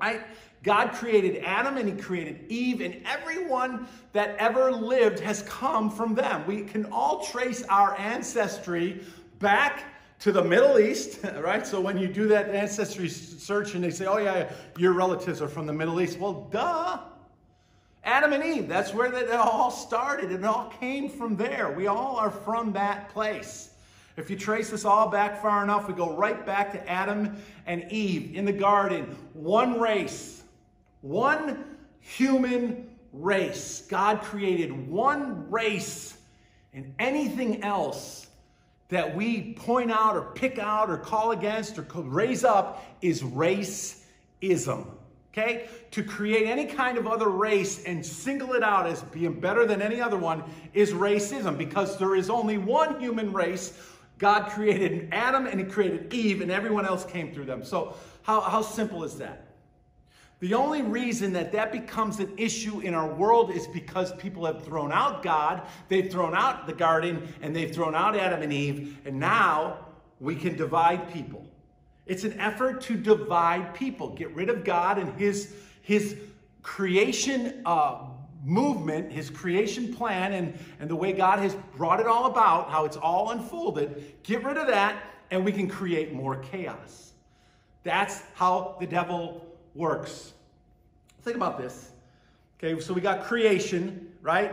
right? 0.00 0.22
God 0.66 0.92
created 0.92 1.44
Adam 1.44 1.76
and 1.76 1.88
he 1.88 1.94
created 1.94 2.44
Eve, 2.48 2.80
and 2.80 3.00
everyone 3.06 3.86
that 4.12 4.36
ever 4.38 4.72
lived 4.72 5.20
has 5.20 5.42
come 5.42 5.88
from 5.88 6.12
them. 6.16 6.44
We 6.44 6.64
can 6.64 6.86
all 6.86 7.24
trace 7.24 7.62
our 7.68 7.96
ancestry 7.96 9.04
back 9.38 9.84
to 10.18 10.32
the 10.32 10.42
Middle 10.42 10.80
East, 10.80 11.20
right? 11.38 11.64
So 11.64 11.80
when 11.80 11.96
you 11.96 12.08
do 12.08 12.26
that 12.28 12.50
ancestry 12.50 13.08
search 13.08 13.76
and 13.76 13.84
they 13.84 13.90
say, 13.90 14.06
oh, 14.06 14.18
yeah, 14.18 14.50
your 14.76 14.92
relatives 14.92 15.40
are 15.40 15.46
from 15.46 15.66
the 15.66 15.72
Middle 15.72 16.00
East, 16.00 16.18
well, 16.18 16.48
duh. 16.50 16.98
Adam 18.02 18.32
and 18.32 18.44
Eve, 18.44 18.68
that's 18.68 18.92
where 18.92 19.12
it 19.12 19.30
all 19.30 19.70
started. 19.70 20.32
It 20.32 20.44
all 20.44 20.72
came 20.80 21.08
from 21.08 21.36
there. 21.36 21.70
We 21.70 21.86
all 21.86 22.16
are 22.16 22.30
from 22.30 22.72
that 22.72 23.08
place. 23.10 23.70
If 24.16 24.30
you 24.30 24.36
trace 24.36 24.70
this 24.70 24.84
all 24.84 25.10
back 25.10 25.40
far 25.40 25.62
enough, 25.62 25.86
we 25.86 25.94
go 25.94 26.16
right 26.16 26.44
back 26.44 26.72
to 26.72 26.88
Adam 26.88 27.36
and 27.66 27.84
Eve 27.92 28.34
in 28.34 28.44
the 28.44 28.52
garden. 28.52 29.16
One 29.34 29.78
race, 29.78 30.35
one 31.08 31.64
human 32.00 32.88
race. 33.12 33.86
God 33.88 34.22
created 34.22 34.88
one 34.88 35.50
race, 35.50 36.16
and 36.72 36.94
anything 36.98 37.62
else 37.62 38.26
that 38.88 39.16
we 39.16 39.54
point 39.54 39.90
out 39.90 40.16
or 40.16 40.22
pick 40.34 40.58
out 40.58 40.90
or 40.90 40.96
call 40.96 41.32
against 41.32 41.78
or 41.78 41.82
raise 42.02 42.44
up 42.44 42.84
is 43.02 43.22
racism. 43.22 44.86
Okay? 45.32 45.68
To 45.90 46.02
create 46.02 46.46
any 46.46 46.66
kind 46.66 46.96
of 46.96 47.06
other 47.06 47.28
race 47.28 47.84
and 47.84 48.04
single 48.04 48.54
it 48.54 48.62
out 48.62 48.86
as 48.86 49.02
being 49.02 49.38
better 49.38 49.66
than 49.66 49.82
any 49.82 50.00
other 50.00 50.16
one 50.16 50.42
is 50.72 50.92
racism 50.92 51.58
because 51.58 51.98
there 51.98 52.14
is 52.14 52.30
only 52.30 52.58
one 52.58 52.98
human 53.00 53.32
race. 53.32 53.78
God 54.18 54.50
created 54.50 55.08
Adam 55.12 55.46
and 55.46 55.60
He 55.60 55.66
created 55.66 56.12
Eve, 56.14 56.40
and 56.40 56.50
everyone 56.50 56.86
else 56.86 57.04
came 57.04 57.34
through 57.34 57.44
them. 57.44 57.64
So, 57.64 57.96
how, 58.22 58.40
how 58.40 58.62
simple 58.62 59.04
is 59.04 59.18
that? 59.18 59.45
The 60.40 60.52
only 60.52 60.82
reason 60.82 61.32
that 61.32 61.52
that 61.52 61.72
becomes 61.72 62.20
an 62.20 62.32
issue 62.36 62.80
in 62.80 62.92
our 62.92 63.08
world 63.08 63.50
is 63.50 63.66
because 63.66 64.12
people 64.16 64.44
have 64.44 64.64
thrown 64.64 64.92
out 64.92 65.22
God, 65.22 65.62
they've 65.88 66.10
thrown 66.10 66.34
out 66.34 66.66
the 66.66 66.74
garden, 66.74 67.32
and 67.40 67.56
they've 67.56 67.74
thrown 67.74 67.94
out 67.94 68.14
Adam 68.14 68.42
and 68.42 68.52
Eve, 68.52 68.98
and 69.06 69.18
now 69.18 69.78
we 70.20 70.36
can 70.36 70.54
divide 70.54 71.10
people. 71.10 71.46
It's 72.04 72.24
an 72.24 72.38
effort 72.38 72.82
to 72.82 72.96
divide 72.96 73.74
people, 73.74 74.10
get 74.10 74.34
rid 74.34 74.50
of 74.50 74.62
God 74.62 74.98
and 74.98 75.18
His, 75.18 75.54
his 75.80 76.16
creation 76.62 77.62
uh, 77.64 78.04
movement, 78.44 79.10
His 79.10 79.30
creation 79.30 79.94
plan, 79.94 80.34
and, 80.34 80.58
and 80.80 80.90
the 80.90 80.96
way 80.96 81.12
God 81.12 81.38
has 81.38 81.56
brought 81.76 81.98
it 81.98 82.06
all 82.06 82.26
about, 82.26 82.70
how 82.70 82.84
it's 82.84 82.98
all 82.98 83.30
unfolded. 83.30 84.12
Get 84.22 84.44
rid 84.44 84.58
of 84.58 84.66
that, 84.66 85.02
and 85.30 85.44
we 85.44 85.50
can 85.50 85.66
create 85.66 86.12
more 86.12 86.36
chaos. 86.36 87.12
That's 87.82 88.22
how 88.34 88.76
the 88.78 88.86
devil 88.86 89.45
works. 89.76 90.32
Think 91.22 91.36
about 91.36 91.58
this. 91.58 91.90
Okay, 92.58 92.80
so 92.80 92.94
we 92.94 93.00
got 93.00 93.24
creation, 93.24 94.12
right? 94.22 94.52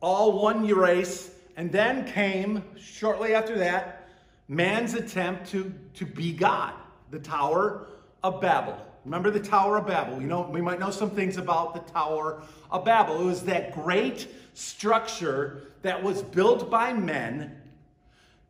All 0.00 0.40
one 0.40 0.66
race. 0.66 1.32
And 1.56 1.70
then 1.70 2.06
came, 2.06 2.62
shortly 2.78 3.34
after 3.34 3.58
that, 3.58 4.08
man's 4.48 4.94
attempt 4.94 5.50
to, 5.50 5.72
to 5.94 6.06
be 6.06 6.32
God, 6.32 6.72
the 7.10 7.18
Tower 7.18 7.88
of 8.22 8.40
Babel. 8.40 8.78
Remember 9.04 9.30
the 9.30 9.40
Tower 9.40 9.78
of 9.78 9.86
Babel? 9.86 10.20
You 10.20 10.26
know, 10.26 10.42
we 10.42 10.60
might 10.60 10.78
know 10.78 10.90
some 10.90 11.10
things 11.10 11.36
about 11.36 11.74
the 11.74 11.92
Tower 11.92 12.42
of 12.70 12.84
Babel. 12.84 13.20
It 13.20 13.24
was 13.24 13.42
that 13.42 13.72
great 13.72 14.28
structure 14.54 15.72
that 15.82 16.02
was 16.02 16.22
built 16.22 16.70
by 16.70 16.92
men 16.92 17.56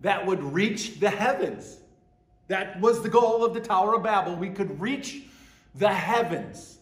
that 0.01 0.25
would 0.27 0.43
reach 0.43 1.01
the 1.01 1.11
heavens. 1.11 1.79
That 2.49 2.81
was 2.81 3.03
the 3.03 3.09
goal 3.09 3.45
of 3.45 3.55
the 3.55 3.61
Tower 3.61 3.95
of 3.95 4.03
Babel. 4.03 4.35
We 4.35 4.51
could 4.51 4.81
reach 4.81 5.23
the 5.75 5.93
heavens. 5.93 6.79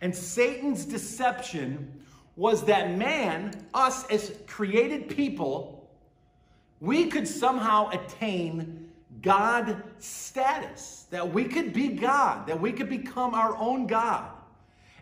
And 0.00 0.14
Satan's 0.14 0.84
deception 0.84 2.02
was 2.36 2.64
that 2.64 2.96
man, 2.96 3.52
us 3.74 4.04
as 4.10 4.34
created 4.46 5.08
people, 5.08 5.90
we 6.80 7.06
could 7.06 7.28
somehow 7.28 7.90
attain 7.90 8.90
God 9.20 9.82
status, 9.98 11.06
that 11.10 11.32
we 11.32 11.44
could 11.44 11.72
be 11.72 11.88
God, 11.88 12.46
that 12.48 12.60
we 12.60 12.72
could 12.72 12.88
become 12.88 13.34
our 13.34 13.56
own 13.56 13.86
God. 13.86 14.30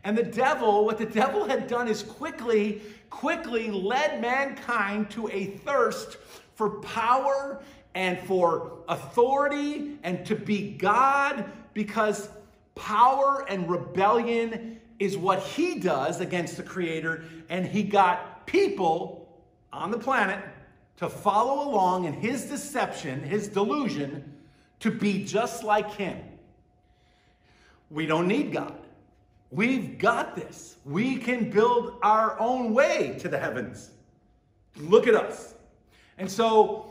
And 0.05 0.17
the 0.17 0.23
devil, 0.23 0.85
what 0.85 0.99
the 0.99 1.07
devil 1.07 1.47
had 1.47 1.67
done 1.67 1.89
is 1.89 2.03
quickly, 2.03 2.83
quickly 3.11 3.71
led 3.71 4.21
mankind 4.21 5.11
to 5.11 5.29
a 5.29 5.47
thirst 5.47 6.17
for 6.55 6.81
power 6.81 7.63
and 7.95 8.19
for 8.21 8.79
authority 8.89 9.99
and 10.03 10.25
to 10.27 10.35
be 10.35 10.73
God 10.73 11.45
because 11.75 12.29
Power 12.75 13.45
and 13.49 13.69
rebellion 13.69 14.81
is 14.99 15.17
what 15.17 15.41
he 15.41 15.79
does 15.79 16.21
against 16.21 16.57
the 16.57 16.63
Creator, 16.63 17.25
and 17.49 17.67
he 17.67 17.83
got 17.83 18.47
people 18.47 19.29
on 19.73 19.91
the 19.91 19.99
planet 19.99 20.45
to 20.99 21.09
follow 21.09 21.69
along 21.69 22.05
in 22.05 22.13
his 22.13 22.45
deception, 22.45 23.23
his 23.23 23.49
delusion, 23.49 24.37
to 24.81 24.91
be 24.91 25.25
just 25.25 25.65
like 25.65 25.91
him. 25.95 26.19
We 27.91 28.07
don't 28.07 28.29
need 28.29 28.53
God. 28.53 28.75
We've 29.51 29.99
got 29.99 30.37
this. 30.37 30.77
We 30.85 31.17
can 31.17 31.51
build 31.51 31.99
our 32.03 32.39
own 32.39 32.73
way 32.73 33.17
to 33.21 33.29
the 33.29 33.39
heavens. 33.39 33.91
Look 34.77 35.07
at 35.07 35.15
us. 35.15 35.55
And 36.19 36.31
so, 36.31 36.87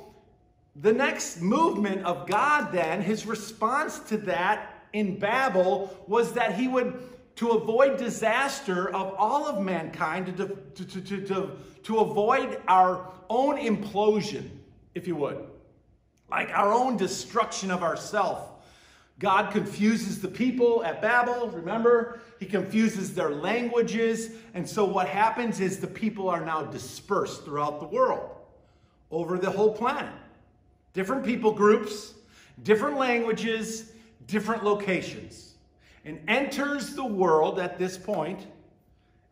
the 0.75 0.91
next 0.91 1.41
movement 1.41 2.03
of 2.05 2.27
God, 2.27 2.71
then, 2.71 3.01
his 3.01 3.25
response 3.25 3.99
to 3.99 4.17
that 4.17 4.78
in 4.93 5.19
Babel 5.19 5.95
was 6.07 6.33
that 6.33 6.55
he 6.55 6.67
would, 6.67 7.01
to 7.37 7.51
avoid 7.51 7.97
disaster 7.97 8.89
of 8.89 9.13
all 9.17 9.47
of 9.47 9.63
mankind, 9.63 10.37
to, 10.37 10.57
to, 10.75 11.01
to, 11.01 11.21
to, 11.21 11.51
to 11.83 11.99
avoid 11.99 12.61
our 12.67 13.11
own 13.29 13.57
implosion, 13.57 14.49
if 14.95 15.07
you 15.07 15.15
would, 15.15 15.45
like 16.29 16.49
our 16.49 16.73
own 16.73 16.97
destruction 16.97 17.71
of 17.71 17.83
ourself. 17.83 18.49
God 19.19 19.51
confuses 19.51 20.21
the 20.21 20.29
people 20.29 20.83
at 20.85 21.01
Babel, 21.01 21.49
remember? 21.49 22.21
He 22.39 22.45
confuses 22.45 23.13
their 23.13 23.31
languages. 23.31 24.31
And 24.53 24.67
so 24.67 24.85
what 24.85 25.09
happens 25.09 25.59
is 25.59 25.79
the 25.79 25.87
people 25.87 26.29
are 26.29 26.43
now 26.43 26.63
dispersed 26.63 27.43
throughout 27.43 27.81
the 27.81 27.87
world, 27.87 28.29
over 29.11 29.37
the 29.37 29.51
whole 29.51 29.73
planet. 29.73 30.13
Different 30.93 31.25
people 31.25 31.51
groups, 31.51 32.13
different 32.63 32.97
languages, 32.97 33.91
different 34.27 34.63
locations. 34.63 35.55
And 36.05 36.21
enters 36.27 36.95
the 36.95 37.05
world 37.05 37.59
at 37.59 37.77
this 37.77 37.97
point, 37.97 38.47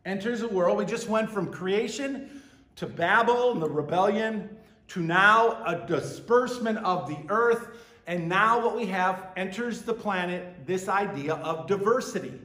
enters 0.04 0.40
the 0.40 0.48
world. 0.48 0.78
We 0.78 0.84
just 0.84 1.08
went 1.08 1.30
from 1.30 1.52
creation 1.52 2.42
to 2.76 2.86
Babel 2.86 3.52
and 3.52 3.62
the 3.62 3.68
rebellion 3.68 4.50
to 4.88 5.00
now 5.00 5.62
a 5.64 5.86
disbursement 5.86 6.78
of 6.78 7.08
the 7.08 7.18
earth. 7.28 7.68
And 8.06 8.28
now 8.28 8.64
what 8.64 8.76
we 8.76 8.86
have 8.86 9.28
enters 9.36 9.82
the 9.82 9.94
planet 9.94 10.66
this 10.66 10.88
idea 10.88 11.34
of 11.34 11.66
diversity. 11.66 12.40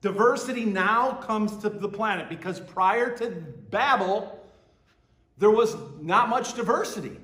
Diversity 0.00 0.64
now 0.64 1.12
comes 1.12 1.56
to 1.58 1.68
the 1.68 1.88
planet 1.88 2.28
because 2.28 2.60
prior 2.60 3.16
to 3.18 3.30
Babel, 3.70 4.38
there 5.36 5.50
was 5.50 5.76
not 6.00 6.28
much 6.28 6.54
diversity. 6.54 7.16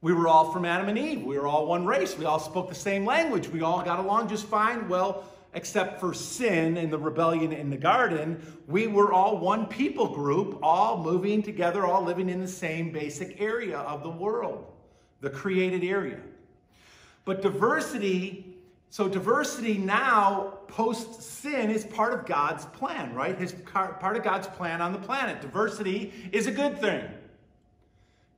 We 0.00 0.12
were 0.12 0.28
all 0.28 0.52
from 0.52 0.64
Adam 0.64 0.88
and 0.88 0.98
Eve. 0.98 1.24
We 1.24 1.38
were 1.38 1.48
all 1.48 1.66
one 1.66 1.84
race. 1.84 2.16
We 2.16 2.24
all 2.24 2.38
spoke 2.38 2.68
the 2.68 2.74
same 2.74 3.04
language. 3.04 3.48
We 3.48 3.62
all 3.62 3.82
got 3.82 3.98
along 3.98 4.28
just 4.28 4.46
fine. 4.46 4.88
Well, 4.88 5.24
except 5.54 5.98
for 5.98 6.14
sin 6.14 6.76
and 6.76 6.92
the 6.92 6.98
rebellion 6.98 7.52
in 7.52 7.68
the 7.68 7.76
garden, 7.76 8.40
we 8.68 8.86
were 8.86 9.12
all 9.12 9.38
one 9.38 9.66
people 9.66 10.14
group, 10.14 10.60
all 10.62 11.02
moving 11.02 11.42
together, 11.42 11.84
all 11.84 12.04
living 12.04 12.28
in 12.28 12.40
the 12.40 12.48
same 12.48 12.92
basic 12.92 13.40
area 13.40 13.78
of 13.78 14.02
the 14.04 14.10
world, 14.10 14.66
the 15.20 15.30
created 15.30 15.82
area. 15.82 16.20
But 17.24 17.42
diversity, 17.42 18.56
so 18.90 19.08
diversity 19.08 19.78
now, 19.78 20.58
post 20.68 21.22
sin, 21.22 21.70
is 21.70 21.84
part 21.84 22.12
of 22.12 22.24
God's 22.24 22.64
plan, 22.66 23.14
right? 23.14 23.36
His 23.36 23.52
part 23.52 24.16
of 24.16 24.22
God's 24.22 24.46
plan 24.46 24.80
on 24.80 24.92
the 24.92 24.98
planet. 24.98 25.40
Diversity 25.40 26.12
is 26.30 26.46
a 26.46 26.52
good 26.52 26.78
thing. 26.78 27.04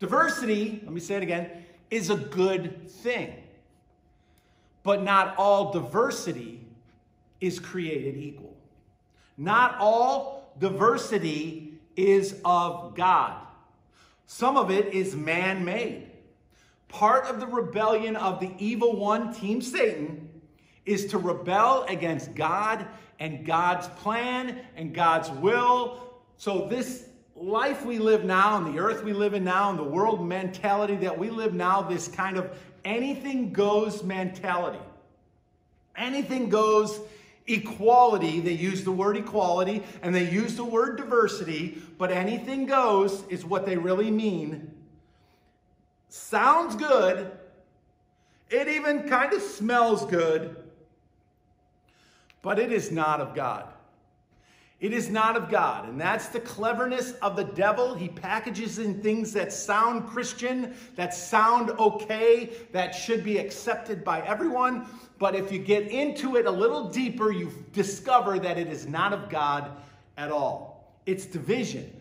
Diversity, 0.00 0.80
let 0.82 0.92
me 0.92 1.00
say 1.00 1.16
it 1.16 1.22
again, 1.22 1.50
is 1.90 2.10
a 2.10 2.16
good 2.16 2.88
thing. 2.90 3.34
But 4.82 5.02
not 5.02 5.36
all 5.36 5.72
diversity 5.72 6.66
is 7.40 7.60
created 7.60 8.16
equal. 8.16 8.56
Not 9.36 9.76
all 9.78 10.54
diversity 10.58 11.74
is 11.96 12.34
of 12.44 12.94
God. 12.94 13.36
Some 14.26 14.56
of 14.56 14.70
it 14.70 14.94
is 14.94 15.14
man 15.14 15.64
made. 15.64 16.06
Part 16.88 17.26
of 17.26 17.38
the 17.38 17.46
rebellion 17.46 18.16
of 18.16 18.40
the 18.40 18.52
evil 18.58 18.96
one, 18.96 19.34
Team 19.34 19.60
Satan, 19.60 20.28
is 20.86 21.06
to 21.06 21.18
rebel 21.18 21.84
against 21.88 22.34
God 22.34 22.86
and 23.18 23.44
God's 23.44 23.86
plan 23.88 24.60
and 24.76 24.94
God's 24.94 25.30
will. 25.30 26.00
So, 26.36 26.66
this 26.68 27.06
life 27.40 27.84
we 27.84 27.98
live 27.98 28.24
now, 28.24 28.58
and 28.58 28.74
the 28.74 28.78
earth 28.80 29.02
we 29.02 29.12
live 29.12 29.34
in 29.34 29.44
now, 29.44 29.70
and 29.70 29.78
the 29.78 29.84
world 29.84 30.26
mentality 30.26 30.96
that 30.96 31.18
we 31.18 31.30
live 31.30 31.54
now, 31.54 31.82
this 31.82 32.06
kind 32.06 32.36
of 32.36 32.50
anything 32.84 33.52
goes 33.52 34.02
mentality. 34.02 34.78
Anything 35.96 36.48
goes 36.48 37.00
equality. 37.46 38.40
They 38.40 38.52
use 38.52 38.84
the 38.84 38.92
word 38.92 39.16
equality 39.16 39.82
and 40.02 40.14
they 40.14 40.30
use 40.30 40.56
the 40.56 40.64
word 40.64 40.96
diversity, 40.96 41.82
but 41.98 42.10
anything 42.10 42.66
goes 42.66 43.24
is 43.28 43.44
what 43.44 43.66
they 43.66 43.76
really 43.76 44.10
mean. 44.10 44.72
Sounds 46.08 46.76
good. 46.76 47.32
It 48.48 48.68
even 48.68 49.08
kind 49.08 49.32
of 49.32 49.42
smells 49.42 50.04
good, 50.06 50.56
but 52.42 52.58
it 52.58 52.72
is 52.72 52.90
not 52.90 53.20
of 53.20 53.34
God. 53.34 53.69
It 54.80 54.94
is 54.94 55.10
not 55.10 55.36
of 55.36 55.50
God. 55.50 55.88
And 55.88 56.00
that's 56.00 56.28
the 56.28 56.40
cleverness 56.40 57.12
of 57.20 57.36
the 57.36 57.44
devil. 57.44 57.94
He 57.94 58.08
packages 58.08 58.78
in 58.78 59.02
things 59.02 59.32
that 59.34 59.52
sound 59.52 60.08
Christian, 60.08 60.74
that 60.96 61.12
sound 61.12 61.70
okay, 61.72 62.50
that 62.72 62.94
should 62.94 63.22
be 63.22 63.36
accepted 63.38 64.02
by 64.02 64.22
everyone. 64.22 64.86
But 65.18 65.34
if 65.34 65.52
you 65.52 65.58
get 65.58 65.88
into 65.88 66.36
it 66.36 66.46
a 66.46 66.50
little 66.50 66.88
deeper, 66.88 67.30
you 67.30 67.52
discover 67.74 68.38
that 68.38 68.56
it 68.56 68.68
is 68.68 68.86
not 68.86 69.12
of 69.12 69.28
God 69.28 69.70
at 70.16 70.32
all. 70.32 70.94
It's 71.04 71.26
division. 71.26 71.94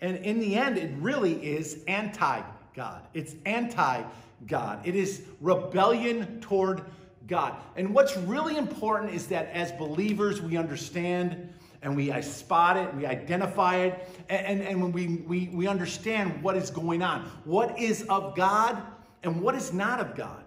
And 0.00 0.16
in 0.18 0.40
the 0.40 0.56
end, 0.56 0.76
it 0.76 0.90
really 0.98 1.34
is 1.34 1.84
anti 1.86 2.42
God. 2.74 3.06
It's 3.14 3.36
anti 3.46 4.02
God. 4.48 4.80
It 4.84 4.96
is 4.96 5.22
rebellion 5.40 6.40
toward 6.40 6.82
God. 7.28 7.54
And 7.76 7.94
what's 7.94 8.16
really 8.16 8.56
important 8.56 9.14
is 9.14 9.28
that 9.28 9.50
as 9.52 9.70
believers, 9.72 10.42
we 10.42 10.56
understand 10.56 11.52
and 11.84 11.94
we 11.94 12.10
spot 12.22 12.78
it, 12.78 12.92
we 12.94 13.04
identify 13.04 13.76
it, 13.76 14.08
and, 14.30 14.46
and, 14.46 14.62
and 14.62 14.82
when 14.82 14.90
we, 14.90 15.06
we, 15.26 15.50
we 15.52 15.68
understand 15.68 16.42
what 16.42 16.56
is 16.56 16.70
going 16.70 17.02
on, 17.02 17.30
what 17.44 17.78
is 17.78 18.04
of 18.08 18.34
God 18.34 18.82
and 19.22 19.40
what 19.40 19.54
is 19.54 19.72
not 19.72 20.00
of 20.00 20.16
God. 20.16 20.42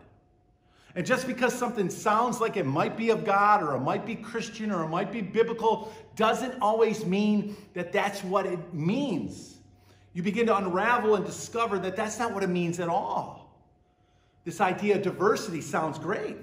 And 0.95 1.05
just 1.05 1.27
because 1.27 1.53
something 1.53 1.91
sounds 1.91 2.41
like 2.41 2.57
it 2.57 2.65
might 2.65 2.97
be 2.97 3.11
of 3.11 3.23
God 3.23 3.61
or 3.61 3.75
it 3.75 3.81
might 3.81 4.03
be 4.03 4.15
Christian 4.15 4.71
or 4.71 4.83
it 4.83 4.87
might 4.87 5.11
be 5.11 5.21
biblical 5.21 5.93
doesn't 6.15 6.59
always 6.59 7.05
mean 7.05 7.55
that 7.75 7.91
that's 7.91 8.23
what 8.23 8.47
it 8.47 8.73
means. 8.73 9.57
You 10.13 10.23
begin 10.23 10.47
to 10.47 10.57
unravel 10.57 11.13
and 11.13 11.23
discover 11.23 11.77
that 11.77 11.95
that's 11.95 12.17
not 12.17 12.33
what 12.33 12.41
it 12.41 12.49
means 12.49 12.79
at 12.79 12.89
all. 12.89 13.61
This 14.43 14.59
idea 14.59 14.95
of 14.95 15.03
diversity 15.03 15.61
sounds 15.61 15.99
great, 15.99 16.37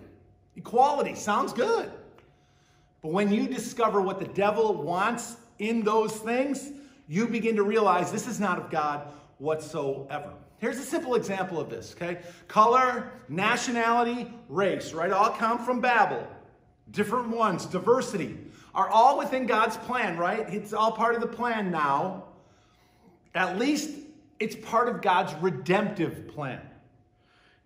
equality 0.55 1.17
sounds 1.17 1.53
good. 1.53 1.91
But 3.05 3.13
when 3.13 3.31
you 3.31 3.47
discover 3.47 4.01
what 4.01 4.19
the 4.19 4.29
devil 4.29 4.73
wants 4.73 5.37
in 5.59 5.85
those 5.85 6.17
things, 6.17 6.71
you 7.07 7.29
begin 7.29 7.55
to 7.57 7.63
realize 7.63 8.11
this 8.11 8.27
is 8.27 8.41
not 8.41 8.59
of 8.59 8.71
God 8.71 9.07
whatsoever. 9.37 10.31
Here's 10.57 10.79
a 10.79 10.85
simple 10.85 11.15
example 11.15 11.61
of 11.61 11.69
this, 11.69 11.95
okay? 11.95 12.23
Color, 12.49 13.13
nationality, 13.29 14.33
race, 14.49 14.95
right? 14.95 15.11
All 15.13 15.29
come 15.29 15.63
from 15.67 15.83
Babel. 15.83 16.27
Different 16.93 17.29
ones, 17.29 17.67
diversity, 17.67 18.39
are 18.75 18.89
all 18.89 19.19
within 19.19 19.45
God's 19.45 19.77
plan, 19.77 20.17
right? 20.17 20.49
It's 20.49 20.73
all 20.73 20.93
part 20.93 21.15
of 21.15 21.21
the 21.21 21.27
plan 21.27 21.71
now. 21.71 22.25
At 23.35 23.59
least 23.59 23.91
it's 24.41 24.57
part 24.57 24.89
of 24.89 25.03
God's 25.03 25.35
redemptive 25.43 26.29
plan. 26.29 26.63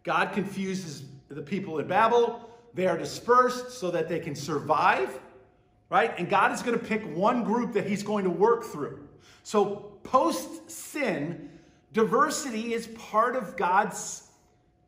God 0.03 0.33
confuses 0.33 1.05
the 1.29 1.42
people 1.42 1.79
in 1.79 1.87
Babel. 1.87 2.51
They 2.74 2.88
are 2.88 2.98
dispersed 2.98 3.70
so 3.70 3.92
that 3.92 4.09
they 4.09 4.18
can 4.18 4.35
survive 4.35 5.16
right? 5.90 6.12
And 6.18 6.29
God 6.29 6.53
is 6.53 6.62
going 6.62 6.79
to 6.79 6.85
pick 6.85 7.05
one 7.16 7.44
group 7.44 7.72
that 7.72 7.87
He's 7.87 8.03
going 8.03 8.24
to 8.24 8.31
work 8.31 8.64
through. 8.64 9.09
So, 9.42 9.92
post 10.03 10.70
sin, 10.70 11.51
diversity 11.92 12.74
is 12.74 12.87
part 12.88 13.37
of 13.37 13.57
God's, 13.57 14.29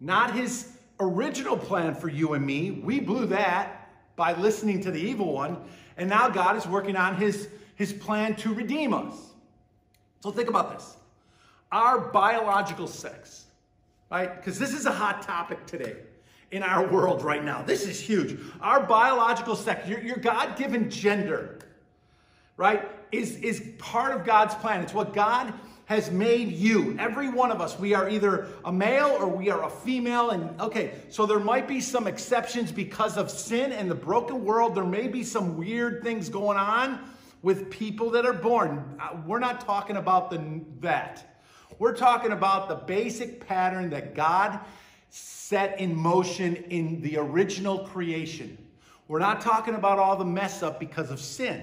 not 0.01 0.35
His 0.35 0.73
original 0.99 1.57
plan 1.57 1.95
for 1.95 2.09
you 2.09 2.35
and 2.35 2.45
me. 2.45 2.71
We 2.71 3.01
blew 3.01 3.27
that 3.27 3.89
by 4.17 4.35
listening 4.35 4.83
to 4.83 4.91
the 4.91 5.01
evil 5.01 5.33
one. 5.33 5.57
And 5.97 6.09
now 6.09 6.29
God 6.29 6.57
is 6.57 6.67
working 6.67 6.97
on 6.97 7.17
His, 7.17 7.49
his 7.77 7.93
plan 7.93 8.35
to 8.37 8.53
redeem 8.53 8.93
us. 8.93 9.15
So, 10.21 10.31
think 10.31 10.49
about 10.49 10.73
this 10.73 10.97
our 11.73 11.99
biological 12.11 12.89
sex, 12.89 13.47
right? 14.11 14.35
Because 14.37 14.59
this 14.59 14.75
is 14.75 14.87
a 14.87 14.93
hot 14.93 15.23
topic 15.23 15.67
today 15.67 15.97
in 16.51 16.63
our 16.63 16.87
world 16.87 17.23
right 17.23 17.45
now. 17.45 17.63
This 17.63 17.87
is 17.87 18.01
huge. 18.01 18.39
Our 18.61 18.85
biological 18.85 19.57
sex, 19.57 19.89
your, 19.89 20.01
your 20.01 20.17
God 20.17 20.57
given 20.57 20.91
gender, 20.91 21.59
right, 22.57 22.89
is, 23.13 23.37
is 23.37 23.63
part 23.79 24.15
of 24.15 24.27
God's 24.27 24.55
plan. 24.57 24.83
It's 24.83 24.95
what 24.95 25.13
God 25.15 25.53
has 25.87 26.11
made 26.11 26.53
you. 26.53 26.97
Every 27.01 27.29
one 27.29 27.51
of 27.51 27.61
us, 27.61 27.77
we 27.77 27.95
are 27.95 28.09
either 28.09 28.47
a 28.65 28.73
male 28.73 29.09
or 29.09 29.27
we 29.27 29.51
are 29.51 29.65
a 29.65 29.71
female. 29.71 30.31
And 30.31 30.61
okay, 30.61 30.93
so 31.09 31.27
there 31.27 31.41
might 31.41 31.67
be 31.67 31.81
some 31.81 32.07
exceptions 32.07 32.71
because 32.71 33.17
of 33.17 33.29
sin 33.29 33.73
and 33.73 33.91
the 33.91 33.95
broken 33.97 34.45
world. 34.45 34.77
There 34.77 34.85
may 34.85 35.09
be 35.09 35.25
some 35.25 35.57
weird 35.57 36.03
things 36.05 36.29
going 36.29 36.59
on 36.59 37.01
with 37.43 37.71
people 37.71 38.11
that 38.11 38.25
are 38.25 38.33
born. 38.33 38.99
Uh, 39.01 39.17
we're 39.27 39.41
not 39.41 39.61
talking 39.63 39.97
about 39.97 40.31
the, 40.31 40.61
that. 40.81 41.43
We're 41.81 41.97
talking 41.97 42.33
about 42.33 42.69
the 42.69 42.77
basic 42.77 43.45
pattern 43.47 43.91
that 43.91 44.15
God 44.15 44.61
set 45.11 45.79
in 45.81 45.95
motion 45.95 46.57
in 46.71 47.03
the 47.03 47.19
original 47.19 47.81
creation. 47.81 48.57
We're 49.09 49.19
not 49.19 49.41
talking 49.41 49.75
about 49.75 49.99
all 49.99 50.17
the 50.17 50.25
mess 50.25 50.63
up 50.63 50.79
because 50.79 51.11
of 51.11 51.21
sin. 51.21 51.63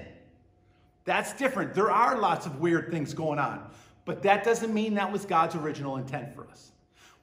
That's 1.04 1.32
different. 1.32 1.74
There 1.74 1.90
are 1.90 2.18
lots 2.18 2.44
of 2.44 2.60
weird 2.60 2.90
things 2.90 3.14
going 3.14 3.38
on, 3.38 3.70
but 4.04 4.22
that 4.22 4.44
doesn't 4.44 4.74
mean 4.74 4.94
that 4.94 5.10
was 5.10 5.24
God's 5.24 5.54
original 5.54 5.96
intent 5.96 6.34
for 6.34 6.46
us. 6.48 6.72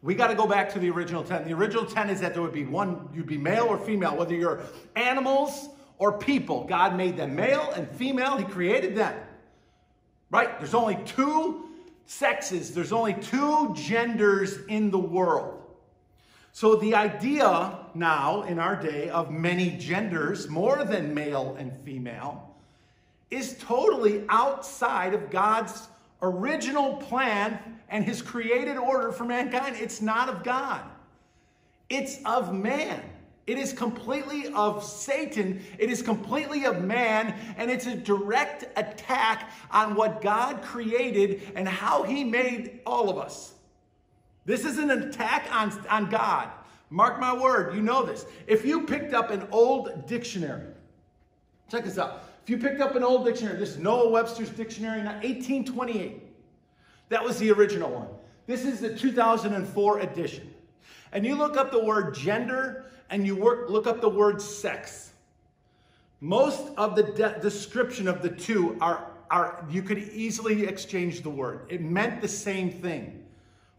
We 0.01 0.15
got 0.15 0.27
to 0.27 0.35
go 0.35 0.47
back 0.47 0.71
to 0.73 0.79
the 0.79 0.89
original 0.89 1.21
intent. 1.21 1.45
The 1.45 1.53
original 1.53 1.85
intent 1.85 2.09
is 2.09 2.19
that 2.21 2.33
there 2.33 2.41
would 2.41 2.53
be 2.53 2.65
one, 2.65 3.09
you'd 3.13 3.27
be 3.27 3.37
male 3.37 3.65
or 3.65 3.77
female, 3.77 4.15
whether 4.15 4.33
you're 4.33 4.61
animals 4.95 5.69
or 5.99 6.17
people. 6.17 6.63
God 6.65 6.95
made 6.95 7.17
them 7.17 7.35
male 7.35 7.71
and 7.75 7.89
female, 7.89 8.37
He 8.37 8.45
created 8.45 8.95
them. 8.95 9.15
Right? 10.31 10.59
There's 10.59 10.73
only 10.73 10.97
two 11.05 11.69
sexes, 12.05 12.73
there's 12.73 12.91
only 12.91 13.13
two 13.13 13.73
genders 13.75 14.57
in 14.67 14.91
the 14.91 14.99
world. 14.99 15.64
So, 16.55 16.77
the 16.77 16.95
idea 16.95 17.79
now 17.95 18.43
in 18.43 18.59
our 18.59 18.81
day 18.81 19.09
of 19.09 19.29
many 19.29 19.71
genders, 19.71 20.47
more 20.47 20.85
than 20.85 21.13
male 21.13 21.53
and 21.59 21.77
female, 21.83 22.55
is 23.29 23.57
totally 23.59 24.23
outside 24.29 25.13
of 25.13 25.29
God's 25.29 25.89
original 26.21 26.95
plan 26.95 27.59
and 27.89 28.05
his 28.05 28.21
created 28.21 28.77
order 28.77 29.11
for 29.11 29.25
mankind. 29.25 29.75
It's 29.77 30.01
not 30.01 30.29
of 30.29 30.45
God, 30.45 30.81
it's 31.89 32.19
of 32.23 32.53
man. 32.53 33.03
It 33.47 33.57
is 33.59 33.73
completely 33.73 34.47
of 34.53 34.81
Satan. 34.81 35.61
It 35.77 35.89
is 35.89 36.01
completely 36.01 36.65
of 36.65 36.81
man. 36.81 37.35
And 37.57 37.69
it's 37.69 37.85
a 37.85 37.97
direct 37.97 38.63
attack 38.77 39.51
on 39.71 39.93
what 39.93 40.21
God 40.21 40.61
created 40.61 41.51
and 41.53 41.67
how 41.67 42.03
he 42.03 42.23
made 42.23 42.79
all 42.85 43.09
of 43.09 43.17
us. 43.17 43.54
This 44.45 44.63
is 44.63 44.77
an 44.77 44.91
attack 44.91 45.47
on, 45.51 45.71
on 45.89 46.09
God. 46.09 46.49
Mark 46.89 47.19
my 47.19 47.35
word, 47.35 47.75
you 47.75 47.81
know 47.81 48.03
this. 48.03 48.25
If 48.47 48.63
you 48.63 48.85
picked 48.85 49.13
up 49.13 49.31
an 49.31 49.47
old 49.51 50.07
dictionary, 50.07 50.67
check 51.69 51.83
this 51.83 51.97
out. 51.97 52.23
If 52.43 52.49
you 52.49 52.57
picked 52.59 52.79
up 52.79 52.95
an 52.95 53.03
old 53.03 53.25
dictionary, 53.25 53.57
this 53.57 53.71
is 53.71 53.77
Noah 53.77 54.09
Webster's 54.09 54.51
dictionary, 54.51 54.99
1828. 54.99 56.21
That 57.09 57.23
was 57.23 57.39
the 57.39 57.51
original 57.51 57.89
one. 57.89 58.07
This 58.45 58.65
is 58.65 58.79
the 58.79 58.95
2004 58.95 59.99
edition. 59.99 60.53
And 61.11 61.25
you 61.25 61.33
look 61.33 61.57
up 61.57 61.71
the 61.71 61.83
word 61.83 62.13
gender 62.13 62.85
and 63.09 63.25
you 63.25 63.35
work, 63.35 63.69
look 63.69 63.87
up 63.87 63.99
the 63.99 64.09
word 64.09 64.39
sex. 64.39 65.11
Most 66.21 66.71
of 66.77 66.95
the 66.95 67.03
de- 67.03 67.39
description 67.41 68.07
of 68.07 68.21
the 68.21 68.29
two 68.29 68.77
are, 68.79 69.11
are, 69.31 69.65
you 69.69 69.81
could 69.81 69.97
easily 69.97 70.67
exchange 70.67 71.21
the 71.21 71.29
word. 71.29 71.61
It 71.69 71.81
meant 71.81 72.21
the 72.21 72.27
same 72.27 72.69
thing 72.69 73.24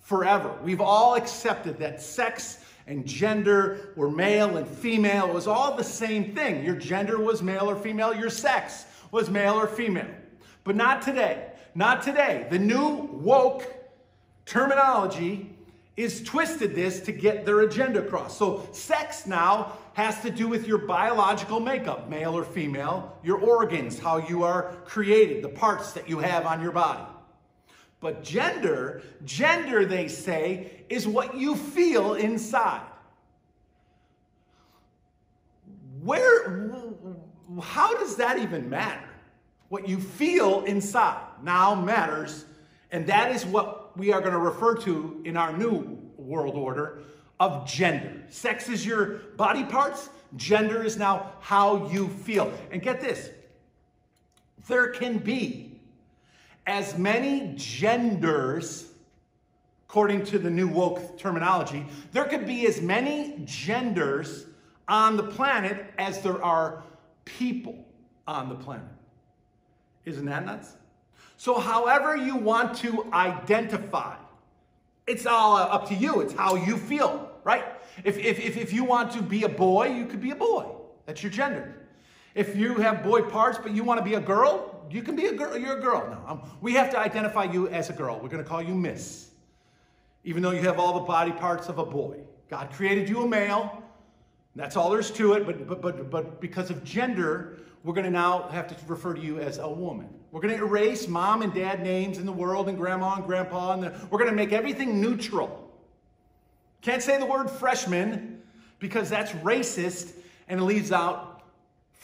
forever. 0.06 0.54
We've 0.62 0.80
all 0.80 1.16
accepted 1.16 1.80
that 1.80 2.00
sex 2.00 2.60
and 2.86 3.04
gender 3.04 3.92
were 3.96 4.08
male 4.08 4.56
and 4.56 4.68
female. 4.68 5.26
Was 5.26 5.48
all 5.48 5.76
the 5.76 5.82
same 5.82 6.32
thing. 6.32 6.64
Your 6.64 6.76
gender 6.76 7.18
was 7.18 7.42
male 7.42 7.68
or 7.68 7.74
female, 7.74 8.14
your 8.14 8.30
sex 8.30 8.84
was 9.10 9.28
male 9.28 9.54
or 9.54 9.66
female. 9.66 10.14
But 10.62 10.76
not 10.76 11.02
today. 11.02 11.50
Not 11.74 12.02
today. 12.02 12.46
The 12.50 12.58
new 12.60 13.10
woke 13.14 13.66
terminology 14.44 15.52
is 15.96 16.22
twisted 16.22 16.76
this 16.76 17.00
to 17.00 17.10
get 17.10 17.44
their 17.44 17.62
agenda 17.62 18.04
across. 18.04 18.38
So 18.38 18.68
sex 18.70 19.26
now 19.26 19.76
has 19.94 20.20
to 20.20 20.30
do 20.30 20.46
with 20.46 20.68
your 20.68 20.78
biological 20.78 21.58
makeup, 21.58 22.08
male 22.08 22.38
or 22.38 22.44
female, 22.44 23.18
your 23.24 23.38
organs, 23.38 23.98
how 23.98 24.18
you 24.18 24.44
are 24.44 24.76
created, 24.84 25.42
the 25.42 25.48
parts 25.48 25.94
that 25.94 26.08
you 26.08 26.20
have 26.20 26.46
on 26.46 26.62
your 26.62 26.70
body. 26.70 27.02
But 28.00 28.22
gender, 28.22 29.02
gender, 29.24 29.84
they 29.84 30.08
say, 30.08 30.84
is 30.88 31.06
what 31.06 31.36
you 31.36 31.56
feel 31.56 32.14
inside. 32.14 32.86
Where, 36.02 36.68
how 37.60 37.96
does 37.98 38.16
that 38.16 38.38
even 38.38 38.68
matter? 38.68 39.08
What 39.68 39.88
you 39.88 39.98
feel 39.98 40.62
inside 40.64 41.24
now 41.42 41.74
matters, 41.74 42.44
and 42.92 43.06
that 43.08 43.34
is 43.34 43.44
what 43.44 43.98
we 43.98 44.12
are 44.12 44.20
going 44.20 44.32
to 44.32 44.38
refer 44.38 44.76
to 44.76 45.20
in 45.24 45.36
our 45.36 45.56
new 45.56 45.98
world 46.16 46.54
order 46.54 47.02
of 47.40 47.66
gender. 47.66 48.22
Sex 48.28 48.68
is 48.68 48.86
your 48.86 49.06
body 49.36 49.64
parts, 49.64 50.08
gender 50.36 50.82
is 50.82 50.96
now 50.96 51.32
how 51.40 51.88
you 51.88 52.08
feel. 52.08 52.52
And 52.70 52.80
get 52.80 53.00
this 53.00 53.30
there 54.68 54.88
can 54.88 55.18
be 55.18 55.65
as 56.66 56.98
many 56.98 57.52
genders, 57.56 58.90
according 59.88 60.24
to 60.26 60.38
the 60.38 60.50
new 60.50 60.68
woke 60.68 61.18
terminology, 61.18 61.86
there 62.12 62.24
could 62.24 62.46
be 62.46 62.66
as 62.66 62.80
many 62.80 63.40
genders 63.44 64.46
on 64.88 65.16
the 65.16 65.22
planet 65.22 65.86
as 65.98 66.20
there 66.22 66.42
are 66.44 66.82
people 67.24 67.84
on 68.26 68.48
the 68.48 68.54
planet. 68.54 68.86
Isn't 70.04 70.26
that 70.26 70.44
nuts? 70.44 70.76
So, 71.36 71.58
however 71.60 72.16
you 72.16 72.36
want 72.36 72.76
to 72.78 73.06
identify, 73.12 74.16
it's 75.06 75.26
all 75.26 75.56
uh, 75.56 75.64
up 75.64 75.88
to 75.88 75.94
you. 75.94 76.20
It's 76.20 76.32
how 76.32 76.56
you 76.56 76.76
feel, 76.76 77.30
right? 77.44 77.64
If, 78.04 78.18
if, 78.18 78.38
if, 78.40 78.56
if 78.56 78.72
you 78.72 78.84
want 78.84 79.12
to 79.12 79.22
be 79.22 79.44
a 79.44 79.48
boy, 79.48 79.88
you 79.88 80.06
could 80.06 80.20
be 80.20 80.30
a 80.30 80.36
boy. 80.36 80.66
That's 81.04 81.22
your 81.22 81.30
gender. 81.30 81.74
If 82.36 82.54
you 82.54 82.74
have 82.74 83.02
boy 83.02 83.22
parts, 83.22 83.56
but 83.56 83.72
you 83.72 83.82
want 83.82 83.98
to 83.98 84.04
be 84.04 84.14
a 84.14 84.20
girl, 84.20 84.86
you 84.90 85.00
can 85.00 85.16
be 85.16 85.24
a 85.24 85.32
girl. 85.32 85.56
You're 85.56 85.78
a 85.78 85.80
girl. 85.80 86.06
No, 86.10 86.30
um, 86.30 86.42
we 86.60 86.74
have 86.74 86.90
to 86.90 86.98
identify 86.98 87.44
you 87.44 87.66
as 87.68 87.88
a 87.88 87.94
girl. 87.94 88.20
We're 88.22 88.28
going 88.28 88.44
to 88.44 88.48
call 88.48 88.60
you 88.60 88.74
Miss, 88.74 89.30
even 90.22 90.42
though 90.42 90.50
you 90.50 90.60
have 90.60 90.78
all 90.78 90.92
the 90.92 91.06
body 91.06 91.32
parts 91.32 91.70
of 91.70 91.78
a 91.78 91.84
boy. 91.84 92.18
God 92.50 92.70
created 92.70 93.08
you 93.08 93.22
a 93.22 93.26
male. 93.26 93.82
That's 94.54 94.76
all 94.76 94.90
there's 94.90 95.10
to 95.12 95.32
it. 95.32 95.46
But, 95.46 95.66
but, 95.66 95.80
but, 95.80 96.10
but 96.10 96.40
because 96.42 96.68
of 96.68 96.84
gender, 96.84 97.56
we're 97.82 97.94
going 97.94 98.04
to 98.04 98.10
now 98.10 98.48
have 98.48 98.68
to 98.68 98.76
refer 98.86 99.14
to 99.14 99.20
you 99.20 99.40
as 99.40 99.56
a 99.56 99.68
woman. 99.68 100.10
We're 100.30 100.42
going 100.42 100.58
to 100.58 100.62
erase 100.62 101.08
mom 101.08 101.40
and 101.40 101.54
dad 101.54 101.82
names 101.82 102.18
in 102.18 102.26
the 102.26 102.32
world 102.32 102.68
and 102.68 102.76
grandma 102.76 103.14
and 103.14 103.24
grandpa. 103.24 103.72
And 103.72 103.82
the, 103.82 103.94
we're 104.10 104.18
going 104.18 104.30
to 104.30 104.36
make 104.36 104.52
everything 104.52 105.00
neutral. 105.00 105.70
Can't 106.82 107.02
say 107.02 107.18
the 107.18 107.24
word 107.24 107.48
freshman 107.48 108.42
because 108.78 109.08
that's 109.08 109.32
racist 109.32 110.12
and 110.48 110.60
it 110.60 110.64
leaves 110.64 110.92
out 110.92 111.35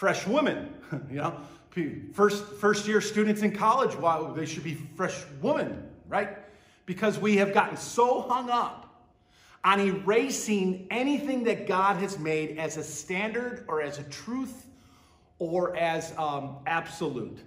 fresh 0.03 0.27
women. 0.27 0.75
you 1.09 1.19
know, 1.19 1.41
first, 2.13 2.45
first 2.55 2.89
year 2.89 3.01
students 3.01 3.43
in 3.43 3.53
college, 3.53 3.95
wow, 3.95 4.33
they 4.33 4.45
should 4.45 4.65
be 4.65 4.75
fresh 4.75 5.15
women, 5.41 5.81
right? 6.09 6.39
Because 6.87 7.21
we 7.21 7.37
have 7.37 7.55
gotten 7.55 7.77
so 7.77 8.23
hung 8.23 8.51
up 8.51 9.07
on 9.63 9.79
erasing 9.79 10.89
anything 10.91 11.45
that 11.45 11.69
God 11.69 11.99
has 11.99 12.19
made 12.19 12.59
as 12.59 12.79
a 12.79 12.83
standard 12.83 13.65
or 13.69 13.81
as 13.81 14.01
a 14.01 14.03
truth 14.03 14.67
or 15.39 15.77
as 15.77 16.13
um, 16.19 16.57
absolute. 16.67 17.39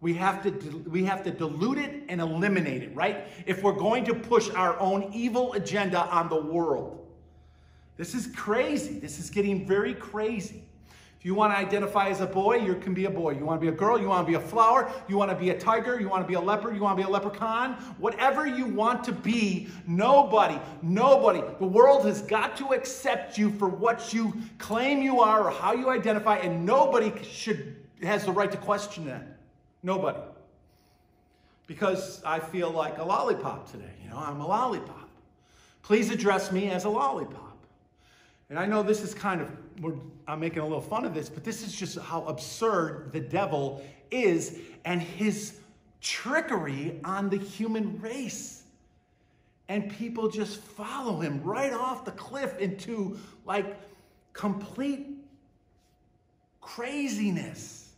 We 0.00 0.14
have, 0.14 0.44
to, 0.44 0.50
we 0.88 1.04
have 1.06 1.24
to 1.24 1.32
dilute 1.32 1.78
it 1.78 2.04
and 2.08 2.20
eliminate 2.20 2.84
it, 2.84 2.94
right? 2.94 3.24
If 3.44 3.64
we're 3.64 3.72
going 3.72 4.04
to 4.04 4.14
push 4.14 4.48
our 4.50 4.78
own 4.78 5.10
evil 5.12 5.54
agenda 5.54 6.02
on 6.02 6.28
the 6.28 6.40
world. 6.40 7.08
This 7.96 8.14
is 8.14 8.28
crazy. 8.28 9.00
This 9.00 9.18
is 9.18 9.30
getting 9.30 9.66
very 9.66 9.94
crazy. 9.94 10.67
If 11.18 11.24
you 11.24 11.34
want 11.34 11.52
to 11.52 11.58
identify 11.58 12.08
as 12.10 12.20
a 12.20 12.26
boy, 12.26 12.58
you 12.58 12.76
can 12.76 12.94
be 12.94 13.06
a 13.06 13.10
boy. 13.10 13.32
You 13.32 13.44
want 13.44 13.60
to 13.60 13.64
be 13.64 13.74
a 13.74 13.76
girl, 13.76 14.00
you 14.00 14.08
want 14.08 14.24
to 14.24 14.30
be 14.30 14.36
a 14.36 14.40
flower, 14.40 14.88
you 15.08 15.16
want 15.16 15.32
to 15.32 15.36
be 15.36 15.50
a 15.50 15.58
tiger, 15.58 16.00
you 16.00 16.08
want 16.08 16.22
to 16.22 16.28
be 16.28 16.34
a 16.34 16.40
leopard, 16.40 16.76
you 16.76 16.82
want 16.82 16.96
to 16.96 17.02
be 17.02 17.08
a 17.08 17.10
leprechaun. 17.10 17.72
Whatever 17.98 18.46
you 18.46 18.66
want 18.66 19.02
to 19.04 19.12
be, 19.12 19.68
nobody, 19.84 20.60
nobody, 20.80 21.42
the 21.58 21.66
world 21.66 22.06
has 22.06 22.22
got 22.22 22.56
to 22.58 22.68
accept 22.68 23.36
you 23.36 23.50
for 23.50 23.68
what 23.68 24.14
you 24.14 24.32
claim 24.58 25.02
you 25.02 25.20
are 25.20 25.48
or 25.48 25.50
how 25.50 25.72
you 25.72 25.90
identify, 25.90 26.36
and 26.36 26.64
nobody 26.64 27.12
should 27.24 27.74
has 28.02 28.24
the 28.24 28.32
right 28.32 28.52
to 28.52 28.58
question 28.58 29.06
that. 29.06 29.26
Nobody. 29.82 30.20
Because 31.66 32.22
I 32.24 32.38
feel 32.38 32.70
like 32.70 32.98
a 32.98 33.04
lollipop 33.04 33.70
today. 33.70 33.90
You 34.04 34.10
know, 34.10 34.18
I'm 34.18 34.40
a 34.40 34.46
lollipop. 34.46 35.08
Please 35.82 36.10
address 36.10 36.52
me 36.52 36.70
as 36.70 36.84
a 36.84 36.88
lollipop. 36.88 37.47
And 38.50 38.58
I 38.58 38.66
know 38.66 38.82
this 38.82 39.02
is 39.02 39.14
kind 39.14 39.42
of, 39.42 39.50
I'm 40.26 40.40
making 40.40 40.60
a 40.60 40.64
little 40.64 40.80
fun 40.80 41.04
of 41.04 41.14
this, 41.14 41.28
but 41.28 41.44
this 41.44 41.62
is 41.62 41.72
just 41.74 41.98
how 41.98 42.24
absurd 42.24 43.10
the 43.12 43.20
devil 43.20 43.84
is 44.10 44.58
and 44.84 45.02
his 45.02 45.58
trickery 46.00 46.98
on 47.04 47.28
the 47.28 47.36
human 47.36 48.00
race. 48.00 48.62
And 49.68 49.90
people 49.90 50.28
just 50.28 50.60
follow 50.60 51.20
him 51.20 51.42
right 51.42 51.74
off 51.74 52.06
the 52.06 52.12
cliff 52.12 52.58
into 52.58 53.18
like 53.44 53.76
complete 54.32 55.08
craziness. 56.62 57.92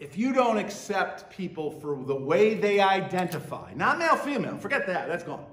If 0.00 0.18
you 0.18 0.32
don't 0.32 0.58
accept 0.58 1.30
people 1.30 1.70
for 1.70 1.96
the 2.04 2.16
way 2.16 2.54
they 2.54 2.80
identify, 2.80 3.72
not 3.74 3.98
male, 3.98 4.16
female, 4.16 4.58
forget 4.58 4.84
that, 4.88 5.06
that's 5.06 5.22
gone. 5.22 5.46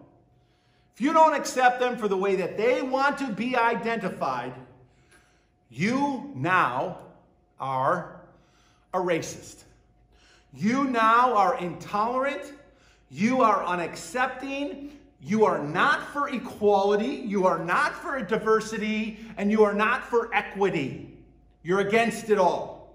If 0.99 1.05
you 1.05 1.13
don't 1.13 1.33
accept 1.33 1.79
them 1.79 1.95
for 1.95 2.09
the 2.09 2.17
way 2.17 2.35
that 2.35 2.57
they 2.57 2.81
want 2.81 3.19
to 3.19 3.29
be 3.29 3.55
identified, 3.55 4.53
you 5.69 6.29
now 6.35 6.97
are 7.57 8.19
a 8.93 8.97
racist. 8.97 9.63
You 10.53 10.83
now 10.83 11.37
are 11.37 11.57
intolerant. 11.57 12.51
You 13.09 13.43
are 13.43 13.63
unaccepting. 13.63 14.89
You 15.21 15.45
are 15.45 15.63
not 15.63 16.05
for 16.07 16.27
equality. 16.27 17.23
You 17.25 17.45
are 17.45 17.63
not 17.63 17.95
for 17.95 18.21
diversity. 18.21 19.19
And 19.37 19.49
you 19.49 19.63
are 19.63 19.73
not 19.73 20.03
for 20.03 20.29
equity. 20.35 21.17
You're 21.63 21.79
against 21.79 22.29
it 22.29 22.37
all. 22.37 22.93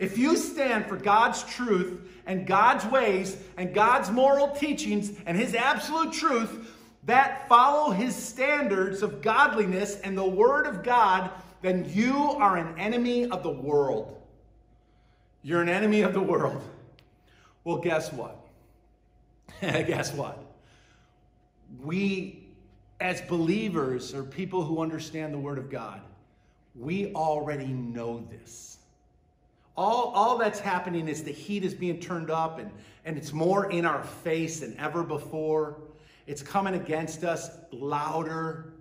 If 0.00 0.18
you 0.18 0.36
stand 0.36 0.86
for 0.86 0.96
God's 0.96 1.44
truth 1.44 2.10
and 2.26 2.44
God's 2.44 2.84
ways 2.86 3.36
and 3.56 3.72
God's 3.72 4.10
moral 4.10 4.48
teachings 4.48 5.12
and 5.26 5.38
His 5.38 5.54
absolute 5.54 6.12
truth, 6.12 6.80
that 7.06 7.48
follow 7.48 7.90
his 7.90 8.14
standards 8.16 9.02
of 9.02 9.22
godliness 9.22 10.00
and 10.00 10.16
the 10.16 10.24
word 10.24 10.66
of 10.66 10.82
God, 10.82 11.30
then 11.62 11.90
you 11.92 12.16
are 12.16 12.56
an 12.56 12.78
enemy 12.78 13.28
of 13.28 13.42
the 13.42 13.50
world. 13.50 14.20
You're 15.42 15.62
an 15.62 15.68
enemy 15.68 16.02
of 16.02 16.14
the 16.14 16.22
world. 16.22 16.62
Well, 17.64 17.78
guess 17.78 18.12
what? 18.12 18.38
guess 19.60 20.12
what? 20.12 20.42
We 21.82 22.44
as 23.00 23.20
believers 23.22 24.14
or 24.14 24.22
people 24.22 24.64
who 24.64 24.80
understand 24.80 25.34
the 25.34 25.38
Word 25.38 25.58
of 25.58 25.70
God, 25.70 26.00
we 26.74 27.12
already 27.12 27.66
know 27.66 28.26
this. 28.30 28.78
All, 29.76 30.12
all 30.14 30.38
that's 30.38 30.60
happening 30.60 31.08
is 31.08 31.24
the 31.24 31.32
heat 31.32 31.64
is 31.64 31.74
being 31.74 32.00
turned 32.00 32.30
up 32.30 32.58
and, 32.58 32.70
and 33.04 33.18
it's 33.18 33.32
more 33.32 33.70
in 33.70 33.84
our 33.84 34.04
face 34.04 34.60
than 34.60 34.78
ever 34.78 35.02
before. 35.02 35.76
It's 36.26 36.42
coming 36.42 36.74
against 36.74 37.24
us 37.24 37.50
louder, 37.70 38.72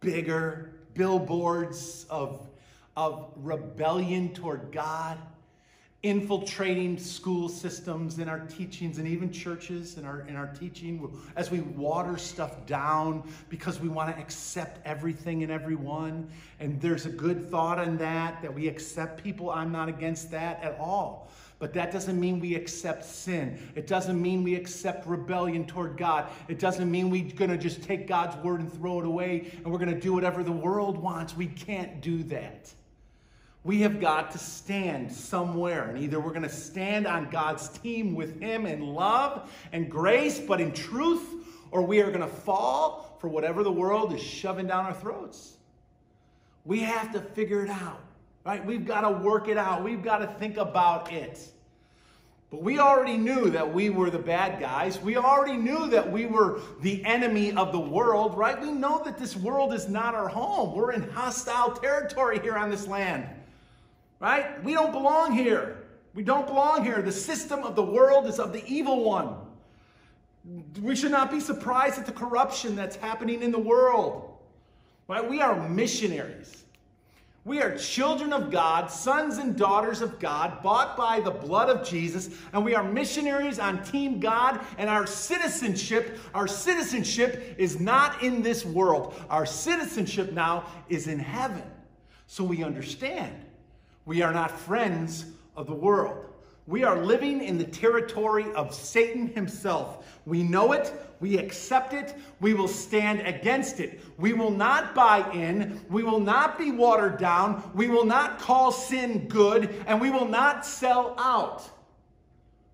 bigger, 0.00 0.70
billboards 0.94 2.06
of, 2.10 2.46
of 2.96 3.32
rebellion 3.36 4.32
toward 4.32 4.72
God 4.72 5.18
infiltrating 6.02 6.98
school 6.98 7.46
systems 7.46 8.18
in 8.18 8.26
our 8.26 8.40
teachings 8.46 8.96
and 8.96 9.06
even 9.06 9.30
churches 9.30 9.98
in 9.98 10.06
our 10.06 10.22
in 10.22 10.34
our 10.34 10.46
teaching 10.46 11.14
as 11.36 11.50
we 11.50 11.60
water 11.60 12.16
stuff 12.16 12.64
down 12.64 13.22
because 13.50 13.78
we 13.80 13.88
want 13.88 14.14
to 14.14 14.18
accept 14.18 14.80
everything 14.86 15.42
and 15.42 15.52
everyone. 15.52 16.26
And 16.58 16.80
there's 16.80 17.04
a 17.04 17.10
good 17.10 17.50
thought 17.50 17.86
in 17.86 17.98
that 17.98 18.40
that 18.40 18.54
we 18.54 18.66
accept 18.66 19.22
people. 19.22 19.50
I'm 19.50 19.72
not 19.72 19.90
against 19.90 20.30
that 20.30 20.62
at 20.62 20.78
all 20.78 21.30
but 21.60 21.74
that 21.74 21.92
doesn't 21.92 22.18
mean 22.18 22.40
we 22.40 22.56
accept 22.56 23.04
sin. 23.04 23.60
It 23.76 23.86
doesn't 23.86 24.20
mean 24.20 24.42
we 24.42 24.56
accept 24.56 25.06
rebellion 25.06 25.66
toward 25.66 25.96
God. 25.96 26.28
It 26.48 26.58
doesn't 26.58 26.90
mean 26.90 27.10
we're 27.10 27.30
going 27.30 27.50
to 27.50 27.58
just 27.58 27.82
take 27.82 28.08
God's 28.08 28.34
word 28.42 28.60
and 28.60 28.72
throw 28.72 28.98
it 28.98 29.06
away 29.06 29.52
and 29.58 29.66
we're 29.70 29.78
going 29.78 29.94
to 29.94 30.00
do 30.00 30.12
whatever 30.12 30.42
the 30.42 30.50
world 30.50 30.96
wants. 30.98 31.36
We 31.36 31.46
can't 31.46 32.00
do 32.00 32.24
that. 32.24 32.72
We 33.62 33.82
have 33.82 34.00
got 34.00 34.30
to 34.30 34.38
stand 34.38 35.12
somewhere, 35.12 35.84
and 35.84 35.98
either 35.98 36.18
we're 36.18 36.30
going 36.30 36.42
to 36.42 36.48
stand 36.48 37.06
on 37.06 37.28
God's 37.28 37.68
team 37.68 38.14
with 38.14 38.40
Him 38.40 38.64
in 38.64 38.94
love 38.94 39.52
and 39.70 39.90
grace, 39.90 40.38
but 40.38 40.62
in 40.62 40.72
truth, 40.72 41.26
or 41.70 41.82
we 41.82 42.00
are 42.00 42.08
going 42.08 42.20
to 42.20 42.26
fall 42.26 43.18
for 43.20 43.28
whatever 43.28 43.62
the 43.62 43.70
world 43.70 44.14
is 44.14 44.22
shoving 44.22 44.66
down 44.66 44.86
our 44.86 44.94
throats. 44.94 45.58
We 46.64 46.80
have 46.80 47.12
to 47.12 47.20
figure 47.20 47.62
it 47.62 47.70
out, 47.70 48.00
right? 48.44 48.64
We've 48.64 48.86
got 48.86 49.02
to 49.02 49.10
work 49.10 49.48
it 49.48 49.56
out. 49.56 49.82
We've 49.82 50.02
got 50.02 50.18
to 50.18 50.26
think 50.38 50.56
about 50.56 51.12
it. 51.12 51.46
But 52.50 52.62
we 52.62 52.80
already 52.80 53.16
knew 53.16 53.50
that 53.50 53.72
we 53.72 53.90
were 53.90 54.10
the 54.10 54.18
bad 54.18 54.60
guys. 54.60 55.00
We 55.00 55.16
already 55.16 55.56
knew 55.56 55.88
that 55.90 56.10
we 56.10 56.26
were 56.26 56.60
the 56.80 57.04
enemy 57.04 57.52
of 57.52 57.70
the 57.70 57.78
world, 57.78 58.36
right? 58.36 58.60
We 58.60 58.72
know 58.72 59.02
that 59.04 59.18
this 59.18 59.36
world 59.36 59.72
is 59.72 59.88
not 59.88 60.14
our 60.16 60.28
home. 60.28 60.74
We're 60.74 60.92
in 60.92 61.08
hostile 61.10 61.70
territory 61.72 62.40
here 62.40 62.56
on 62.56 62.70
this 62.70 62.88
land 62.88 63.28
right? 64.20 64.62
We 64.62 64.74
don't 64.74 64.92
belong 64.92 65.32
here. 65.32 65.78
We 66.14 66.22
don't 66.22 66.46
belong 66.46 66.84
here. 66.84 67.02
The 67.02 67.12
system 67.12 67.64
of 67.64 67.74
the 67.74 67.82
world 67.82 68.26
is 68.26 68.38
of 68.38 68.52
the 68.52 68.64
evil 68.66 69.02
one. 69.02 69.34
We 70.80 70.94
should 70.94 71.10
not 71.10 71.30
be 71.30 71.40
surprised 71.40 71.98
at 71.98 72.06
the 72.06 72.12
corruption 72.12 72.76
that's 72.76 72.96
happening 72.96 73.42
in 73.42 73.50
the 73.50 73.58
world. 73.58 74.36
Right? 75.08 75.28
We 75.28 75.40
are 75.40 75.68
missionaries. 75.68 76.59
We 77.44 77.60
are 77.62 77.76
children 77.76 78.34
of 78.34 78.50
God, 78.50 78.90
sons 78.90 79.38
and 79.38 79.56
daughters 79.56 80.02
of 80.02 80.18
God, 80.18 80.62
bought 80.62 80.94
by 80.96 81.20
the 81.20 81.30
blood 81.30 81.70
of 81.70 81.88
Jesus, 81.88 82.28
and 82.52 82.62
we 82.62 82.74
are 82.74 82.84
missionaries 82.84 83.58
on 83.58 83.82
Team 83.82 84.20
God, 84.20 84.60
and 84.76 84.90
our 84.90 85.06
citizenship, 85.06 86.18
our 86.34 86.46
citizenship 86.46 87.54
is 87.56 87.80
not 87.80 88.22
in 88.22 88.42
this 88.42 88.66
world. 88.66 89.14
Our 89.30 89.46
citizenship 89.46 90.32
now 90.32 90.66
is 90.90 91.06
in 91.06 91.18
heaven. 91.18 91.62
So 92.26 92.44
we 92.44 92.62
understand 92.62 93.34
we 94.04 94.22
are 94.22 94.32
not 94.32 94.50
friends 94.50 95.24
of 95.56 95.66
the 95.66 95.74
world. 95.74 96.29
We 96.70 96.84
are 96.84 97.04
living 97.04 97.42
in 97.42 97.58
the 97.58 97.64
territory 97.64 98.46
of 98.54 98.72
Satan 98.72 99.26
himself. 99.34 100.06
We 100.24 100.44
know 100.44 100.70
it, 100.70 100.92
we 101.18 101.36
accept 101.36 101.92
it, 101.92 102.14
we 102.40 102.54
will 102.54 102.68
stand 102.68 103.26
against 103.26 103.80
it. 103.80 104.00
We 104.18 104.34
will 104.34 104.52
not 104.52 104.94
buy 104.94 105.28
in, 105.32 105.80
we 105.90 106.04
will 106.04 106.20
not 106.20 106.58
be 106.58 106.70
watered 106.70 107.18
down, 107.18 107.68
we 107.74 107.88
will 107.88 108.04
not 108.04 108.38
call 108.38 108.70
sin 108.70 109.26
good, 109.26 109.82
and 109.88 110.00
we 110.00 110.10
will 110.10 110.28
not 110.28 110.64
sell 110.64 111.16
out. 111.18 111.68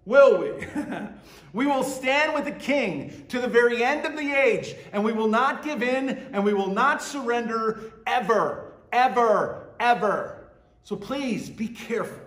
Will 0.05 0.41
we? 0.41 0.67
we 1.55 1.65
will 1.65 1.83
stand 1.83 2.35
with 2.35 2.45
the 2.45 2.53
king 2.53 3.25
to 3.29 3.41
the 3.41 3.49
very 3.49 3.83
end 3.83 4.05
of 4.05 4.15
the 4.15 4.31
age, 4.31 4.75
and 4.93 5.03
we 5.03 5.15
will 5.15 5.27
not 5.27 5.65
give 5.65 5.83
in 5.83 6.11
and 6.35 6.45
we 6.45 6.53
will 6.53 6.71
not 6.71 7.03
surrender 7.03 7.95
ever, 8.07 8.75
ever, 8.93 9.71
ever. 9.81 10.49
So 10.85 10.97
please 10.97 11.49
be 11.49 11.69
careful. 11.69 12.26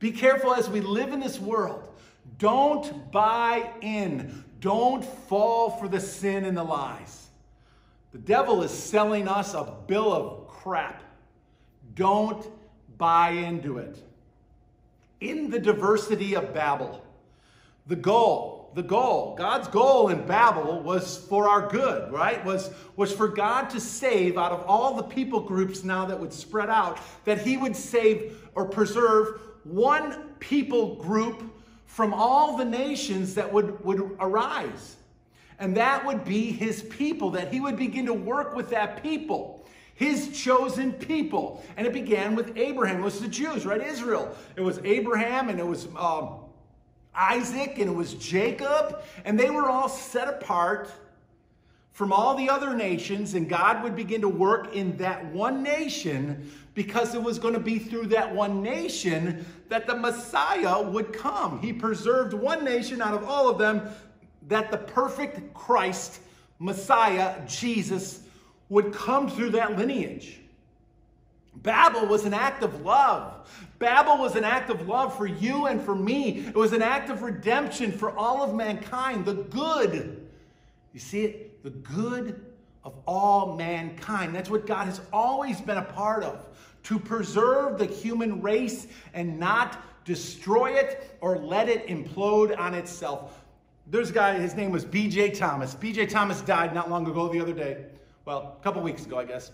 Be 0.00 0.10
careful 0.10 0.52
as 0.54 0.68
we 0.68 0.80
live 0.80 1.12
in 1.12 1.20
this 1.20 1.38
world. 1.38 1.88
Don't 2.38 3.12
buy 3.12 3.70
in. 3.80 4.44
Don't 4.60 5.04
fall 5.04 5.70
for 5.70 5.88
the 5.88 6.00
sin 6.00 6.44
and 6.44 6.56
the 6.56 6.64
lies. 6.64 7.28
The 8.12 8.18
devil 8.18 8.62
is 8.62 8.72
selling 8.72 9.28
us 9.28 9.54
a 9.54 9.72
bill 9.86 10.12
of 10.12 10.48
crap. 10.48 11.02
Don't 11.94 12.44
buy 12.98 13.30
into 13.30 13.78
it. 13.78 14.02
In 15.20 15.50
the 15.50 15.58
diversity 15.58 16.34
of 16.34 16.52
Babel, 16.52 17.04
the 17.86 17.96
goal 17.96 18.60
the 18.74 18.82
goal. 18.82 19.34
God's 19.36 19.68
goal 19.68 20.08
in 20.08 20.26
Babel 20.26 20.80
was 20.80 21.18
for 21.28 21.48
our 21.48 21.68
good, 21.68 22.12
right? 22.12 22.44
Was, 22.44 22.70
was 22.96 23.12
for 23.12 23.28
God 23.28 23.68
to 23.70 23.80
save 23.80 24.38
out 24.38 24.52
of 24.52 24.62
all 24.66 24.94
the 24.94 25.02
people 25.02 25.40
groups 25.40 25.82
now 25.82 26.04
that 26.06 26.18
would 26.18 26.32
spread 26.32 26.70
out, 26.70 27.00
that 27.24 27.40
He 27.40 27.56
would 27.56 27.74
save 27.74 28.48
or 28.54 28.64
preserve 28.64 29.40
one 29.64 30.30
people 30.38 30.96
group 30.96 31.42
from 31.86 32.14
all 32.14 32.56
the 32.56 32.64
nations 32.64 33.34
that 33.34 33.52
would, 33.52 33.84
would 33.84 34.16
arise. 34.20 34.96
And 35.58 35.76
that 35.76 36.06
would 36.06 36.24
be 36.24 36.52
His 36.52 36.82
people, 36.82 37.30
that 37.32 37.52
He 37.52 37.60
would 37.60 37.76
begin 37.76 38.06
to 38.06 38.14
work 38.14 38.56
with 38.56 38.70
that 38.70 39.02
people 39.02 39.56
his 40.00 40.30
chosen 40.30 40.94
people. 40.94 41.62
And 41.76 41.86
it 41.86 41.92
began 41.92 42.34
with 42.34 42.56
Abraham. 42.56 43.00
It 43.00 43.04
was 43.04 43.20
the 43.20 43.28
Jews, 43.28 43.66
right? 43.66 43.82
Israel. 43.82 44.34
It 44.56 44.62
was 44.62 44.80
Abraham 44.82 45.50
and 45.50 45.60
it 45.60 45.66
was 45.66 45.88
um, 45.94 46.36
Isaac 47.14 47.78
and 47.78 47.90
it 47.90 47.94
was 47.94 48.14
Jacob, 48.14 49.02
and 49.24 49.38
they 49.38 49.50
were 49.50 49.68
all 49.68 49.90
set 49.90 50.26
apart 50.26 50.90
from 51.92 52.14
all 52.14 52.34
the 52.34 52.48
other 52.48 52.74
nations, 52.74 53.34
and 53.34 53.46
God 53.46 53.82
would 53.82 53.94
begin 53.94 54.22
to 54.22 54.28
work 54.28 54.74
in 54.74 54.96
that 54.98 55.22
one 55.26 55.62
nation 55.62 56.50
because 56.74 57.14
it 57.14 57.22
was 57.22 57.38
going 57.38 57.54
to 57.54 57.60
be 57.60 57.78
through 57.78 58.06
that 58.06 58.34
one 58.34 58.62
nation 58.62 59.44
that 59.68 59.86
the 59.86 59.96
Messiah 59.96 60.80
would 60.82 61.12
come. 61.12 61.60
He 61.60 61.72
preserved 61.72 62.32
one 62.32 62.64
nation 62.64 63.02
out 63.02 63.14
of 63.14 63.24
all 63.24 63.48
of 63.48 63.58
them 63.58 63.88
that 64.48 64.70
the 64.70 64.78
perfect 64.78 65.52
Christ, 65.54 66.20
Messiah, 66.58 67.44
Jesus, 67.46 68.22
would 68.68 68.92
come 68.92 69.28
through 69.28 69.50
that 69.50 69.76
lineage. 69.76 70.40
Babel 71.56 72.06
was 72.06 72.24
an 72.24 72.34
act 72.34 72.62
of 72.62 72.82
love. 72.82 73.48
Babel 73.78 74.18
was 74.18 74.36
an 74.36 74.44
act 74.44 74.70
of 74.70 74.86
love 74.86 75.16
for 75.16 75.26
you 75.26 75.66
and 75.66 75.82
for 75.82 75.94
me. 75.94 76.46
It 76.46 76.54
was 76.54 76.72
an 76.72 76.82
act 76.82 77.10
of 77.10 77.22
redemption 77.22 77.92
for 77.92 78.16
all 78.16 78.42
of 78.42 78.54
mankind, 78.54 79.24
the 79.24 79.34
good. 79.34 80.28
You 80.92 81.00
see 81.00 81.24
it? 81.24 81.62
The 81.62 81.70
good 81.70 82.44
of 82.84 82.94
all 83.06 83.56
mankind. 83.56 84.34
That's 84.34 84.48
what 84.48 84.66
God 84.66 84.86
has 84.86 85.00
always 85.12 85.60
been 85.60 85.78
a 85.78 85.82
part 85.82 86.22
of 86.24 86.46
to 86.84 86.98
preserve 86.98 87.78
the 87.78 87.86
human 87.86 88.40
race 88.40 88.86
and 89.14 89.38
not 89.38 90.04
destroy 90.04 90.72
it 90.72 91.16
or 91.20 91.38
let 91.38 91.68
it 91.68 91.86
implode 91.86 92.58
on 92.58 92.74
itself. 92.74 93.44
There's 93.86 94.10
a 94.10 94.12
guy, 94.12 94.38
his 94.38 94.54
name 94.54 94.70
was 94.70 94.84
B.J. 94.84 95.30
Thomas. 95.30 95.74
B.J. 95.74 96.06
Thomas 96.06 96.40
died 96.42 96.74
not 96.74 96.90
long 96.90 97.06
ago, 97.06 97.28
the 97.28 97.40
other 97.40 97.52
day. 97.52 97.84
Well, 98.24 98.56
a 98.58 98.62
couple 98.62 98.82
weeks 98.82 99.06
ago, 99.06 99.18
I 99.18 99.24
guess. 99.24 99.50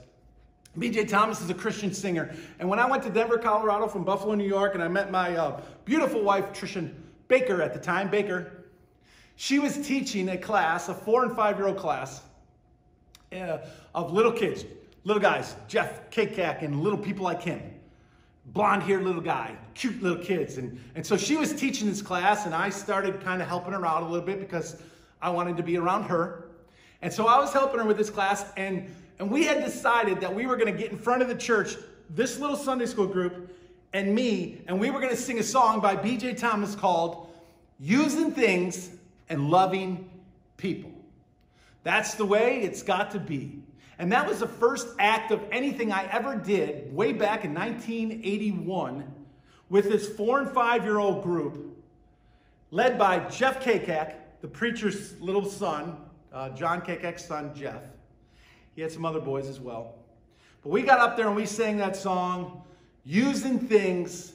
BJ 0.78 1.08
Thomas 1.08 1.40
is 1.40 1.48
a 1.50 1.54
Christian 1.54 1.92
singer. 1.92 2.34
And 2.58 2.68
when 2.68 2.78
I 2.78 2.88
went 2.88 3.02
to 3.04 3.10
Denver, 3.10 3.38
Colorado 3.38 3.88
from 3.88 4.04
Buffalo, 4.04 4.34
New 4.34 4.46
York, 4.46 4.74
and 4.74 4.82
I 4.82 4.88
met 4.88 5.10
my 5.10 5.34
uh, 5.34 5.60
beautiful 5.84 6.22
wife, 6.22 6.52
Trishan 6.52 6.92
Baker 7.28 7.62
at 7.62 7.72
the 7.72 7.80
time, 7.80 8.10
Baker, 8.10 8.64
she 9.36 9.58
was 9.58 9.76
teaching 9.86 10.28
a 10.30 10.36
class, 10.36 10.88
a 10.88 10.94
four 10.94 11.24
and 11.24 11.34
five 11.34 11.56
year 11.56 11.68
old 11.68 11.78
class 11.78 12.22
uh, 13.32 13.58
of 13.94 14.12
little 14.12 14.32
kids, 14.32 14.64
little 15.06 15.22
guys, 15.22 15.54
Jeff 15.68 16.10
Kakak 16.10 16.62
and 16.62 16.82
little 16.82 16.98
people 16.98 17.24
like 17.24 17.40
him. 17.40 17.62
Blonde 18.46 18.82
haired 18.82 19.04
little 19.04 19.22
guy, 19.22 19.56
cute 19.74 20.02
little 20.02 20.22
kids. 20.22 20.58
And, 20.58 20.78
and 20.96 21.06
so 21.06 21.16
she 21.16 21.36
was 21.36 21.54
teaching 21.54 21.88
this 21.88 22.02
class, 22.02 22.44
and 22.44 22.54
I 22.54 22.70
started 22.70 23.20
kind 23.22 23.40
of 23.40 23.48
helping 23.48 23.72
her 23.72 23.86
out 23.86 24.02
a 24.02 24.06
little 24.06 24.26
bit 24.26 24.40
because 24.40 24.82
I 25.22 25.30
wanted 25.30 25.56
to 25.56 25.62
be 25.62 25.78
around 25.78 26.04
her. 26.04 26.48
And 27.02 27.12
so 27.12 27.28
I 27.28 27.38
was 27.38 27.52
helping 27.52 27.78
her 27.78 27.86
with 27.86 27.96
this 27.96 28.10
class, 28.10 28.44
and 28.56 28.88
and 29.18 29.30
we 29.30 29.44
had 29.44 29.64
decided 29.64 30.20
that 30.20 30.34
we 30.34 30.46
were 30.46 30.56
going 30.56 30.72
to 30.72 30.78
get 30.78 30.90
in 30.90 30.98
front 30.98 31.22
of 31.22 31.28
the 31.28 31.34
church, 31.34 31.76
this 32.10 32.38
little 32.38 32.56
Sunday 32.56 32.86
school 32.86 33.06
group, 33.06 33.50
and 33.92 34.14
me, 34.14 34.60
and 34.66 34.78
we 34.78 34.90
were 34.90 35.00
going 35.00 35.14
to 35.14 35.20
sing 35.20 35.38
a 35.38 35.42
song 35.42 35.80
by 35.80 35.96
B.J. 35.96 36.34
Thomas 36.34 36.74
called 36.74 37.30
Using 37.80 38.32
Things 38.32 38.90
and 39.30 39.48
Loving 39.48 40.10
People. 40.58 40.92
That's 41.82 42.14
the 42.14 42.26
way 42.26 42.60
it's 42.60 42.82
got 42.82 43.12
to 43.12 43.18
be. 43.18 43.62
And 43.98 44.12
that 44.12 44.26
was 44.26 44.40
the 44.40 44.48
first 44.48 44.88
act 44.98 45.32
of 45.32 45.40
anything 45.50 45.90
I 45.90 46.04
ever 46.12 46.36
did 46.36 46.94
way 46.94 47.12
back 47.12 47.44
in 47.44 47.54
1981 47.54 49.10
with 49.68 49.88
this 49.88 50.08
four 50.08 50.40
and 50.40 50.50
five 50.50 50.84
year 50.84 50.98
old 50.98 51.22
group 51.22 51.76
led 52.70 52.98
by 52.98 53.20
Jeff 53.28 53.62
Kakak, 53.62 54.14
the 54.40 54.48
preacher's 54.48 55.18
little 55.20 55.44
son, 55.44 55.96
uh, 56.32 56.50
John 56.50 56.82
KK's 56.82 57.24
son, 57.24 57.54
Jeff. 57.54 57.82
He 58.74 58.82
had 58.82 58.92
some 58.92 59.04
other 59.04 59.20
boys 59.20 59.48
as 59.48 59.60
well. 59.60 59.94
But 60.62 60.70
we 60.70 60.82
got 60.82 60.98
up 60.98 61.16
there 61.16 61.26
and 61.28 61.36
we 61.36 61.46
sang 61.46 61.78
that 61.78 61.96
song, 61.96 62.62
Using 63.04 63.58
Things 63.58 64.32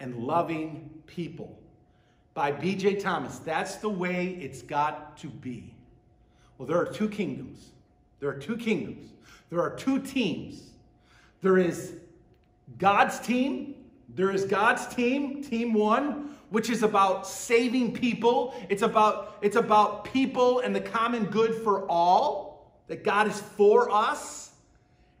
and 0.00 0.16
Loving 0.16 0.90
People 1.06 1.58
by 2.32 2.50
BJ 2.50 3.00
Thomas. 3.00 3.38
That's 3.38 3.76
the 3.76 3.88
way 3.88 4.38
it's 4.40 4.62
got 4.62 5.16
to 5.18 5.28
be. 5.28 5.74
Well, 6.56 6.66
there 6.66 6.78
are 6.78 6.86
two 6.86 7.08
kingdoms. 7.08 7.72
There 8.20 8.28
are 8.28 8.38
two 8.38 8.56
kingdoms. 8.56 9.10
There 9.50 9.60
are 9.60 9.74
two 9.74 10.00
teams. 10.00 10.70
There 11.42 11.58
is 11.58 11.94
God's 12.78 13.18
team. 13.20 13.74
There 14.14 14.30
is 14.30 14.44
God's 14.44 14.86
team, 14.86 15.42
team 15.42 15.74
one, 15.74 16.36
which 16.50 16.70
is 16.70 16.82
about 16.82 17.26
saving 17.26 17.94
people. 17.94 18.54
It's 18.68 18.82
about, 18.82 19.38
it's 19.42 19.56
about 19.56 20.04
people 20.04 20.60
and 20.60 20.74
the 20.74 20.80
common 20.80 21.24
good 21.26 21.62
for 21.62 21.88
all, 21.88 22.72
that 22.86 23.02
God 23.02 23.26
is 23.26 23.40
for 23.40 23.90
us. 23.90 24.52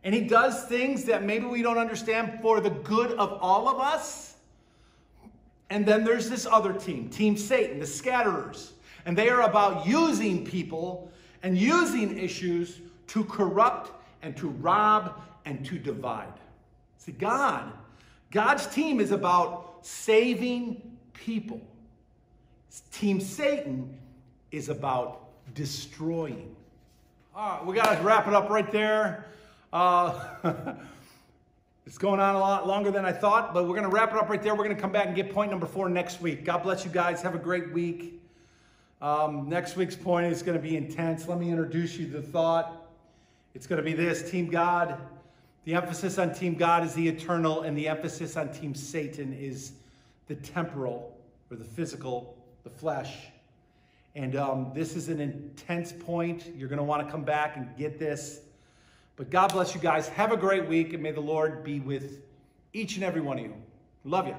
And 0.04 0.14
he 0.14 0.20
does 0.20 0.64
things 0.64 1.04
that 1.04 1.24
maybe 1.24 1.46
we 1.46 1.62
don't 1.62 1.78
understand 1.78 2.38
for 2.40 2.60
the 2.60 2.70
good 2.70 3.12
of 3.12 3.38
all 3.40 3.68
of 3.68 3.80
us. 3.80 4.36
And 5.70 5.84
then 5.84 6.04
there's 6.04 6.28
this 6.28 6.46
other 6.46 6.72
team, 6.72 7.08
Team 7.08 7.36
Satan, 7.36 7.80
the 7.80 7.86
scatterers. 7.86 8.72
And 9.06 9.18
they 9.18 9.28
are 9.28 9.42
about 9.42 9.86
using 9.86 10.44
people 10.44 11.10
and 11.44 11.58
using 11.58 12.18
issues 12.18 12.80
to 13.06 13.22
corrupt 13.22 13.92
and 14.22 14.34
to 14.38 14.48
rob 14.48 15.20
and 15.44 15.64
to 15.66 15.78
divide. 15.78 16.32
See, 16.96 17.12
God, 17.12 17.70
God's 18.30 18.66
team 18.66 18.98
is 18.98 19.12
about 19.12 19.80
saving 19.82 20.96
people. 21.12 21.60
Team 22.90 23.20
Satan 23.20 23.96
is 24.50 24.70
about 24.70 25.28
destroying. 25.54 26.56
All 27.36 27.58
right, 27.58 27.66
we 27.66 27.74
got 27.74 27.94
to 27.94 28.02
wrap 28.02 28.26
it 28.26 28.32
up 28.32 28.48
right 28.48 28.70
there. 28.72 29.26
Uh, 29.70 30.24
it's 31.86 31.98
going 31.98 32.20
on 32.20 32.36
a 32.36 32.38
lot 32.38 32.66
longer 32.66 32.90
than 32.90 33.04
I 33.04 33.12
thought, 33.12 33.52
but 33.52 33.64
we're 33.64 33.76
going 33.76 33.82
to 33.82 33.94
wrap 33.94 34.12
it 34.12 34.16
up 34.16 34.30
right 34.30 34.42
there. 34.42 34.54
We're 34.54 34.64
going 34.64 34.76
to 34.76 34.80
come 34.80 34.92
back 34.92 35.08
and 35.08 35.14
get 35.14 35.30
point 35.30 35.50
number 35.50 35.66
four 35.66 35.90
next 35.90 36.22
week. 36.22 36.46
God 36.46 36.62
bless 36.62 36.86
you 36.86 36.90
guys. 36.90 37.20
Have 37.20 37.34
a 37.34 37.38
great 37.38 37.70
week. 37.74 38.23
Um, 39.00 39.48
next 39.48 39.76
week's 39.76 39.96
point 39.96 40.32
is 40.32 40.42
going 40.42 40.56
to 40.56 40.62
be 40.62 40.76
intense. 40.76 41.28
Let 41.28 41.38
me 41.38 41.50
introduce 41.50 41.96
you 41.96 42.06
to 42.06 42.12
the 42.12 42.22
thought. 42.22 42.86
It's 43.54 43.66
going 43.66 43.76
to 43.76 43.84
be 43.84 43.92
this 43.92 44.30
Team 44.30 44.48
God. 44.48 44.98
The 45.64 45.74
emphasis 45.74 46.18
on 46.18 46.34
Team 46.34 46.54
God 46.54 46.84
is 46.84 46.94
the 46.94 47.06
eternal, 47.08 47.62
and 47.62 47.76
the 47.76 47.88
emphasis 47.88 48.36
on 48.36 48.52
Team 48.52 48.74
Satan 48.74 49.32
is 49.32 49.72
the 50.26 50.34
temporal 50.34 51.16
or 51.50 51.56
the 51.56 51.64
physical, 51.64 52.36
the 52.64 52.70
flesh. 52.70 53.14
And 54.14 54.36
um, 54.36 54.70
this 54.74 54.94
is 54.96 55.08
an 55.08 55.20
intense 55.20 55.92
point. 55.92 56.52
You're 56.56 56.68
going 56.68 56.78
to 56.78 56.84
want 56.84 57.04
to 57.06 57.10
come 57.10 57.24
back 57.24 57.56
and 57.56 57.76
get 57.76 57.98
this. 57.98 58.40
But 59.16 59.30
God 59.30 59.52
bless 59.52 59.74
you 59.74 59.80
guys. 59.80 60.08
Have 60.08 60.32
a 60.32 60.36
great 60.36 60.68
week, 60.68 60.92
and 60.92 61.02
may 61.02 61.12
the 61.12 61.20
Lord 61.20 61.64
be 61.64 61.80
with 61.80 62.22
each 62.72 62.96
and 62.96 63.04
every 63.04 63.20
one 63.20 63.38
of 63.38 63.44
you. 63.44 63.54
Love 64.04 64.26
you. 64.26 64.36